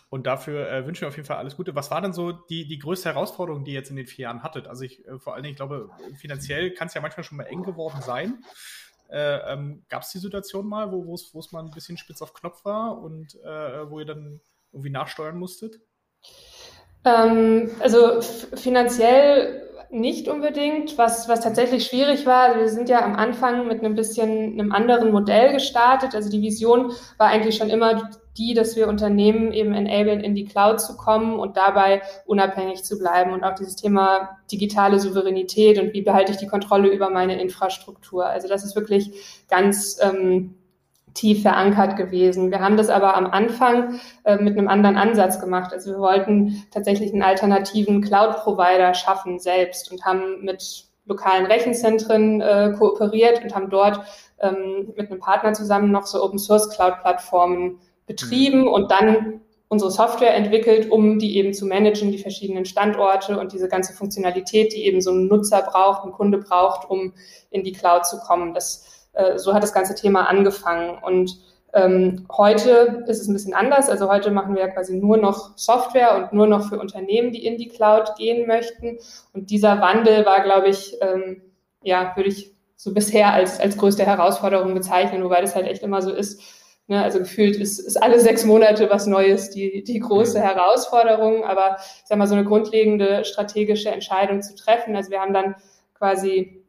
Und 0.09 0.27
dafür 0.27 0.69
äh, 0.71 0.85
wünschen 0.85 1.01
wir 1.01 1.07
auf 1.09 1.15
jeden 1.15 1.27
Fall 1.27 1.37
alles 1.37 1.55
Gute. 1.55 1.75
Was 1.75 1.91
war 1.91 2.01
denn 2.01 2.13
so 2.13 2.31
die, 2.31 2.67
die 2.67 2.79
größte 2.79 3.09
Herausforderung, 3.09 3.63
die 3.63 3.71
ihr 3.71 3.79
jetzt 3.79 3.89
in 3.89 3.95
den 3.95 4.07
vier 4.07 4.23
Jahren 4.23 4.43
hattet? 4.43 4.67
Also 4.67 4.83
ich 4.83 5.05
äh, 5.07 5.19
vor 5.19 5.33
allen 5.33 5.43
Dingen, 5.43 5.53
ich 5.53 5.57
glaube, 5.57 5.89
finanziell 6.17 6.71
kann 6.71 6.87
es 6.87 6.93
ja 6.93 7.01
manchmal 7.01 7.23
schon 7.23 7.37
mal 7.37 7.45
eng 7.45 7.63
geworden 7.63 8.01
sein. 8.01 8.43
Äh, 9.09 9.53
ähm, 9.53 9.83
Gab 9.89 10.03
es 10.03 10.11
die 10.11 10.19
Situation 10.19 10.67
mal, 10.67 10.91
wo 10.91 11.13
es 11.13 11.51
mal 11.51 11.63
ein 11.63 11.71
bisschen 11.71 11.97
spitz 11.97 12.21
auf 12.21 12.33
Knopf 12.33 12.65
war 12.65 12.97
und 12.97 13.35
äh, 13.35 13.89
wo 13.89 13.99
ihr 13.99 14.05
dann 14.05 14.41
irgendwie 14.71 14.89
nachsteuern 14.89 15.37
musstet? 15.37 15.79
Ähm, 17.05 17.71
also 17.79 18.21
finanziell 18.21 19.66
nicht 19.89 20.27
unbedingt. 20.27 20.97
Was, 20.97 21.29
was 21.29 21.41
tatsächlich 21.41 21.85
schwierig 21.85 22.25
war, 22.25 22.43
also 22.43 22.59
wir 22.59 22.69
sind 22.69 22.89
ja 22.89 23.03
am 23.03 23.15
Anfang 23.15 23.67
mit 23.67 23.79
einem 23.79 23.95
bisschen 23.95 24.53
einem 24.59 24.71
anderen 24.71 25.11
Modell 25.11 25.53
gestartet. 25.53 26.15
Also 26.15 26.29
die 26.29 26.41
Vision 26.41 26.91
war 27.17 27.29
eigentlich 27.29 27.57
schon 27.57 27.69
immer 27.69 28.09
die, 28.37 28.53
dass 28.53 28.75
wir 28.75 28.87
Unternehmen 28.87 29.51
eben 29.51 29.73
enablen, 29.73 30.21
in 30.21 30.35
die 30.35 30.45
Cloud 30.45 30.79
zu 30.79 30.95
kommen 30.95 31.39
und 31.39 31.57
dabei 31.57 32.01
unabhängig 32.25 32.83
zu 32.83 32.97
bleiben. 32.97 33.33
Und 33.33 33.43
auch 33.43 33.55
dieses 33.55 33.75
Thema 33.75 34.37
digitale 34.51 34.99
Souveränität 34.99 35.79
und 35.79 35.93
wie 35.93 36.01
behalte 36.01 36.31
ich 36.31 36.37
die 36.37 36.47
Kontrolle 36.47 36.89
über 36.89 37.09
meine 37.09 37.41
Infrastruktur. 37.41 38.25
Also 38.25 38.47
das 38.47 38.63
ist 38.63 38.75
wirklich 38.75 39.11
ganz 39.49 39.99
ähm, 40.01 40.55
tief 41.17 41.41
verankert 41.41 41.97
gewesen. 41.97 42.51
Wir 42.51 42.59
haben 42.59 42.77
das 42.77 42.89
aber 42.89 43.15
am 43.15 43.25
Anfang 43.25 43.99
äh, 44.23 44.37
mit 44.37 44.57
einem 44.57 44.67
anderen 44.67 44.97
Ansatz 44.97 45.39
gemacht. 45.39 45.73
Also 45.73 45.91
wir 45.91 45.99
wollten 45.99 46.63
tatsächlich 46.71 47.11
einen 47.11 47.23
alternativen 47.23 48.01
Cloud-Provider 48.01 48.93
schaffen 48.93 49.39
selbst 49.39 49.91
und 49.91 50.05
haben 50.05 50.43
mit 50.43 50.85
lokalen 51.05 51.45
Rechenzentren 51.45 52.41
äh, 52.41 52.73
kooperiert 52.77 53.43
und 53.43 53.55
haben 53.55 53.69
dort 53.69 53.99
ähm, 54.39 54.93
mit 54.95 55.09
einem 55.09 55.19
Partner 55.19 55.53
zusammen 55.53 55.91
noch 55.91 56.05
so 56.05 56.23
Open 56.23 56.37
Source 56.37 56.69
Cloud 56.69 56.99
Plattformen 57.01 57.79
betrieben 58.05 58.61
mhm. 58.61 58.67
und 58.67 58.91
dann 58.91 59.41
unsere 59.69 59.91
Software 59.91 60.35
entwickelt, 60.35 60.91
um 60.91 61.19
die 61.19 61.37
eben 61.37 61.53
zu 61.53 61.65
managen, 61.65 62.11
die 62.11 62.19
verschiedenen 62.19 62.65
Standorte 62.65 63.39
und 63.39 63.51
diese 63.51 63.67
ganze 63.67 63.93
Funktionalität, 63.93 64.71
die 64.71 64.85
eben 64.85 65.01
so 65.01 65.11
ein 65.11 65.27
Nutzer 65.27 65.61
braucht, 65.61 66.05
ein 66.05 66.13
Kunde 66.13 66.37
braucht, 66.37 66.89
um 66.89 67.13
in 67.49 67.63
die 67.63 67.73
Cloud 67.73 68.05
zu 68.05 68.17
kommen. 68.19 68.53
Das 68.53 68.96
äh, 69.17 69.37
so 69.37 69.53
hat 69.53 69.63
das 69.63 69.73
ganze 69.73 69.95
Thema 69.95 70.27
angefangen. 70.29 70.97
Und 71.03 71.37
ähm, 71.73 72.25
heute 72.31 73.03
ist 73.07 73.21
es 73.21 73.27
ein 73.27 73.33
bisschen 73.33 73.53
anders. 73.53 73.89
Also 73.89 74.09
heute 74.09 74.31
machen 74.31 74.55
wir 74.55 74.67
quasi 74.69 74.95
nur 74.95 75.17
noch 75.17 75.57
Software 75.57 76.15
und 76.15 76.33
nur 76.33 76.47
noch 76.47 76.69
für 76.69 76.79
Unternehmen, 76.79 77.31
die 77.31 77.45
in 77.45 77.57
die 77.57 77.67
Cloud 77.67 78.15
gehen 78.17 78.47
möchten. 78.47 78.99
Und 79.33 79.49
dieser 79.49 79.81
Wandel 79.81 80.25
war, 80.25 80.41
glaube 80.41 80.69
ich, 80.69 80.97
ähm, 81.01 81.41
ja, 81.83 82.13
würde 82.15 82.29
ich 82.29 82.55
so 82.75 82.93
bisher 82.93 83.33
als, 83.33 83.59
als 83.59 83.77
größte 83.77 84.05
Herausforderung 84.05 84.73
bezeichnen, 84.73 85.23
wobei 85.23 85.41
das 85.41 85.55
halt 85.55 85.67
echt 85.67 85.83
immer 85.83 86.01
so 86.01 86.11
ist. 86.11 86.41
Ne? 86.87 87.03
Also 87.03 87.19
gefühlt 87.19 87.57
ist, 87.57 87.79
ist 87.79 88.01
alle 88.01 88.19
sechs 88.19 88.45
Monate 88.45 88.89
was 88.89 89.07
Neues 89.07 89.49
die, 89.49 89.83
die 89.83 89.99
große 89.99 90.39
Herausforderung. 90.39 91.43
Aber 91.43 91.77
ich 91.79 92.05
sag 92.05 92.17
mal, 92.17 92.27
so 92.27 92.35
eine 92.35 92.45
grundlegende 92.45 93.25
strategische 93.25 93.89
Entscheidung 93.89 94.41
zu 94.41 94.55
treffen. 94.55 94.95
Also 94.95 95.11
wir 95.11 95.19
haben 95.19 95.33
dann 95.33 95.55
quasi 95.95 96.63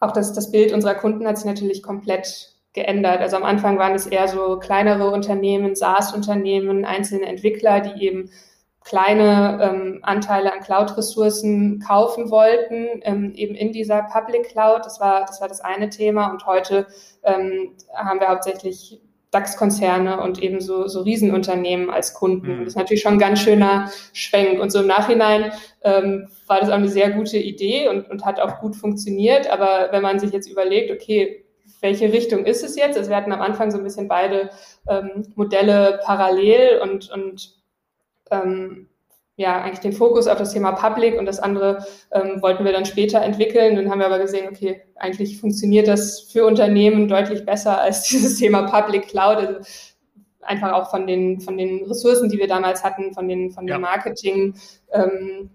auch 0.00 0.12
das, 0.12 0.32
das 0.32 0.50
Bild 0.50 0.72
unserer 0.72 0.94
Kunden 0.94 1.26
hat 1.26 1.36
sich 1.36 1.46
natürlich 1.46 1.82
komplett 1.82 2.54
geändert. 2.72 3.20
Also 3.20 3.36
am 3.36 3.44
Anfang 3.44 3.78
waren 3.78 3.94
es 3.94 4.06
eher 4.06 4.28
so 4.28 4.58
kleinere 4.58 5.10
Unternehmen, 5.10 5.74
SaaS-Unternehmen, 5.74 6.84
einzelne 6.84 7.26
Entwickler, 7.26 7.80
die 7.80 8.04
eben 8.04 8.30
kleine 8.82 9.60
ähm, 9.62 9.98
Anteile 10.02 10.52
an 10.52 10.60
Cloud-Ressourcen 10.60 11.80
kaufen 11.80 12.30
wollten, 12.30 13.00
ähm, 13.02 13.32
eben 13.34 13.54
in 13.54 13.72
dieser 13.72 14.02
Public 14.04 14.48
Cloud. 14.48 14.86
Das 14.86 15.00
war, 15.00 15.26
das 15.26 15.40
war 15.40 15.48
das 15.48 15.60
eine 15.60 15.90
Thema. 15.90 16.30
Und 16.30 16.46
heute 16.46 16.86
ähm, 17.22 17.76
haben 17.94 18.20
wir 18.20 18.28
hauptsächlich 18.28 19.00
DAX-Konzerne 19.30 20.20
und 20.20 20.42
eben 20.42 20.60
so, 20.60 20.88
so 20.88 21.02
Riesenunternehmen 21.02 21.88
als 21.90 22.14
Kunden. 22.14 22.56
Mhm. 22.56 22.58
Das 22.60 22.68
ist 22.68 22.76
natürlich 22.76 23.02
schon 23.02 23.14
ein 23.14 23.18
ganz 23.18 23.40
schöner 23.40 23.90
Schwenk. 24.12 24.60
Und 24.60 24.70
so 24.70 24.80
im 24.80 24.86
Nachhinein 24.86 25.52
ähm, 25.82 26.28
war 26.46 26.60
das 26.60 26.68
auch 26.68 26.74
eine 26.74 26.88
sehr 26.88 27.10
gute 27.10 27.38
Idee 27.38 27.88
und, 27.88 28.10
und 28.10 28.24
hat 28.24 28.40
auch 28.40 28.60
gut 28.60 28.74
funktioniert. 28.74 29.48
Aber 29.48 29.88
wenn 29.92 30.02
man 30.02 30.18
sich 30.18 30.32
jetzt 30.32 30.50
überlegt, 30.50 30.90
okay, 30.90 31.44
welche 31.80 32.12
Richtung 32.12 32.44
ist 32.44 32.64
es 32.64 32.76
jetzt? 32.76 32.98
Also 32.98 33.10
wir 33.10 33.16
hatten 33.16 33.32
am 33.32 33.40
Anfang 33.40 33.70
so 33.70 33.78
ein 33.78 33.84
bisschen 33.84 34.08
beide 34.08 34.50
ähm, 34.88 35.32
Modelle 35.36 36.00
parallel 36.04 36.80
und, 36.82 37.10
und 37.10 37.54
ähm, 38.30 38.89
ja, 39.40 39.62
eigentlich 39.62 39.80
den 39.80 39.94
Fokus 39.94 40.26
auf 40.26 40.36
das 40.36 40.52
Thema 40.52 40.72
Public 40.72 41.18
und 41.18 41.24
das 41.24 41.38
andere 41.38 41.86
ähm, 42.12 42.42
wollten 42.42 42.62
wir 42.62 42.72
dann 42.72 42.84
später 42.84 43.22
entwickeln. 43.22 43.74
Dann 43.74 43.90
haben 43.90 43.98
wir 43.98 44.04
aber 44.04 44.18
gesehen, 44.18 44.46
okay, 44.50 44.82
eigentlich 44.96 45.40
funktioniert 45.40 45.88
das 45.88 46.20
für 46.20 46.44
Unternehmen 46.44 47.08
deutlich 47.08 47.46
besser 47.46 47.80
als 47.80 48.02
dieses 48.10 48.38
Thema 48.38 48.64
Public 48.64 49.08
Cloud. 49.08 49.38
Also 49.38 49.60
einfach 50.42 50.74
auch 50.74 50.90
von 50.90 51.06
den, 51.06 51.40
von 51.40 51.56
den 51.56 51.86
Ressourcen, 51.86 52.28
die 52.28 52.36
wir 52.36 52.48
damals 52.48 52.84
hatten, 52.84 53.14
von 53.14 53.28
den, 53.28 53.50
von 53.50 53.66
ja. 53.66 53.78
dem 53.78 53.80
Marketing, 53.80 54.56
ähm, 54.92 55.48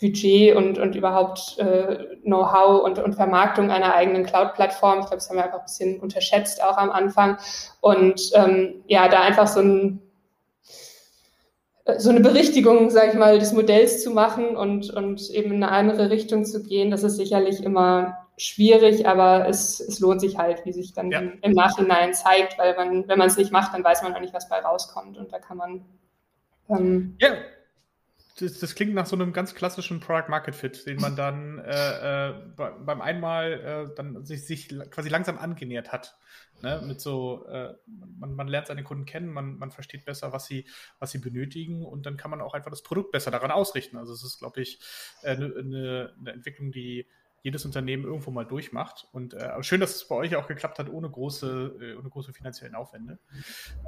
Budget 0.00 0.54
und, 0.54 0.78
und 0.78 0.94
überhaupt 0.94 1.58
äh, 1.58 2.04
Know-how 2.22 2.84
und, 2.84 3.00
und 3.00 3.14
Vermarktung 3.14 3.72
einer 3.72 3.96
eigenen 3.96 4.24
Cloud-Plattform. 4.24 5.00
Ich 5.00 5.06
glaube, 5.06 5.16
das 5.16 5.28
haben 5.28 5.36
wir 5.38 5.44
einfach 5.44 5.58
ein 5.58 5.64
bisschen 5.64 5.98
unterschätzt 5.98 6.62
auch 6.62 6.76
am 6.76 6.92
Anfang. 6.92 7.36
Und 7.80 8.30
ähm, 8.34 8.84
ja, 8.86 9.08
da 9.08 9.22
einfach 9.22 9.48
so 9.48 9.58
ein 9.58 10.00
so 11.98 12.10
eine 12.10 12.20
Berichtigung, 12.20 12.90
sage 12.90 13.08
ich 13.08 13.14
mal, 13.14 13.38
des 13.38 13.52
Modells 13.52 14.02
zu 14.02 14.10
machen 14.10 14.56
und, 14.56 14.90
und 14.90 15.30
eben 15.30 15.52
in 15.52 15.62
eine 15.62 15.72
andere 15.72 16.10
Richtung 16.10 16.44
zu 16.44 16.62
gehen, 16.62 16.90
das 16.90 17.02
ist 17.02 17.16
sicherlich 17.16 17.62
immer 17.62 18.18
schwierig, 18.38 19.06
aber 19.06 19.48
es, 19.48 19.80
es 19.80 20.00
lohnt 20.00 20.20
sich 20.20 20.38
halt, 20.38 20.64
wie 20.64 20.72
sich 20.72 20.92
dann 20.92 21.10
ja. 21.10 21.18
im, 21.20 21.38
im, 21.42 21.52
Nachhinein 21.52 22.14
zeigt, 22.14 22.58
weil 22.58 22.74
man, 22.76 23.08
wenn 23.08 23.18
man 23.18 23.28
es 23.28 23.36
nicht 23.36 23.52
macht, 23.52 23.74
dann 23.74 23.84
weiß 23.84 24.02
man 24.02 24.14
auch 24.14 24.20
nicht, 24.20 24.32
was 24.32 24.48
bei 24.48 24.60
rauskommt 24.60 25.18
und 25.18 25.32
da 25.32 25.38
kann 25.38 25.56
man 25.56 25.84
ähm, 26.68 27.16
ja, 27.20 27.30
das, 28.42 28.58
das, 28.58 28.74
klingt 28.74 28.94
nach 28.94 29.06
so 29.06 29.14
einem 29.14 29.32
ganz 29.32 29.54
klassischen 29.54 30.00
Product 30.00 30.28
Market 30.28 30.54
Fit, 30.54 30.86
den 30.86 31.00
man 31.00 31.14
dann 31.14 31.58
äh, 31.58 32.28
äh, 32.28 32.34
beim 32.56 33.00
einmal 33.00 33.52
äh, 33.52 33.94
dann 33.94 34.24
sich, 34.24 34.46
sich 34.46 34.68
quasi 34.90 35.08
langsam 35.08 35.38
angenähert 35.38 35.92
hat. 35.92 36.18
Ne? 36.60 36.82
Mit 36.84 37.00
so, 37.00 37.46
äh, 37.46 37.74
man, 38.18 38.34
man, 38.34 38.48
lernt 38.48 38.66
seine 38.66 38.82
Kunden 38.82 39.04
kennen, 39.04 39.28
man, 39.32 39.58
man 39.58 39.70
versteht 39.70 40.04
besser, 40.04 40.32
was 40.32 40.46
sie, 40.46 40.66
was 40.98 41.12
sie 41.12 41.18
benötigen 41.18 41.84
und 41.84 42.04
dann 42.06 42.16
kann 42.16 42.30
man 42.30 42.40
auch 42.40 42.54
einfach 42.54 42.70
das 42.70 42.82
Produkt 42.82 43.12
besser 43.12 43.30
daran 43.30 43.50
ausrichten. 43.50 43.96
Also 43.96 44.12
es 44.12 44.24
ist, 44.24 44.38
glaube 44.38 44.60
ich, 44.60 44.80
eine, 45.22 45.46
äh, 45.46 45.58
eine, 45.58 46.14
eine 46.20 46.32
Entwicklung, 46.32 46.72
die 46.72 47.06
jedes 47.42 47.64
Unternehmen 47.64 48.04
irgendwo 48.04 48.30
mal 48.30 48.44
durchmacht. 48.44 49.08
Und 49.12 49.34
äh, 49.34 49.62
schön, 49.62 49.80
dass 49.80 49.96
es 49.96 50.06
bei 50.06 50.14
euch 50.14 50.36
auch 50.36 50.46
geklappt 50.46 50.78
hat, 50.78 50.88
ohne 50.88 51.10
große, 51.10 51.76
äh, 51.80 51.94
ohne 51.96 52.08
große 52.08 52.32
finanziellen 52.32 52.74
Aufwände. 52.74 53.18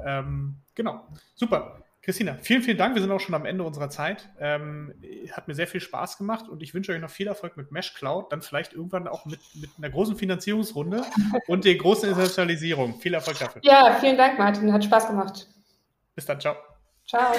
Ähm, 0.05 0.57
genau, 0.75 1.07
super. 1.35 1.83
Christina, 2.05 2.37
vielen, 2.39 2.61
vielen 2.61 2.77
Dank. 2.77 2.93
Wir 2.93 3.01
sind 3.01 3.11
auch 3.11 3.19
schon 3.19 3.33
am 3.33 3.45
Ende 3.45 3.63
unserer 3.63 3.89
Zeit. 3.89 4.29
Ähm, 4.39 4.93
hat 5.31 5.47
mir 5.47 5.55
sehr 5.55 5.65
viel 5.65 5.81
Spaß 5.81 6.19
gemacht 6.19 6.47
und 6.47 6.61
ich 6.61 6.75
wünsche 6.75 6.91
euch 6.91 7.01
noch 7.01 7.09
viel 7.09 7.25
Erfolg 7.25 7.57
mit 7.57 7.71
Mesh 7.71 7.95
Cloud, 7.95 8.31
dann 8.31 8.43
vielleicht 8.43 8.73
irgendwann 8.73 9.07
auch 9.07 9.25
mit, 9.25 9.39
mit 9.55 9.71
einer 9.79 9.89
großen 9.89 10.15
Finanzierungsrunde 10.15 11.03
und 11.47 11.65
der 11.65 11.73
großen 11.73 12.07
Internationalisierung. 12.07 12.99
Viel 12.99 13.15
Erfolg 13.15 13.39
dafür. 13.39 13.59
Ja, 13.65 13.97
vielen 13.99 14.17
Dank, 14.17 14.37
Martin. 14.37 14.71
Hat 14.71 14.83
Spaß 14.83 15.07
gemacht. 15.07 15.47
Bis 16.13 16.27
dann. 16.27 16.39
Ciao. 16.39 16.55
Ciao. 17.07 17.33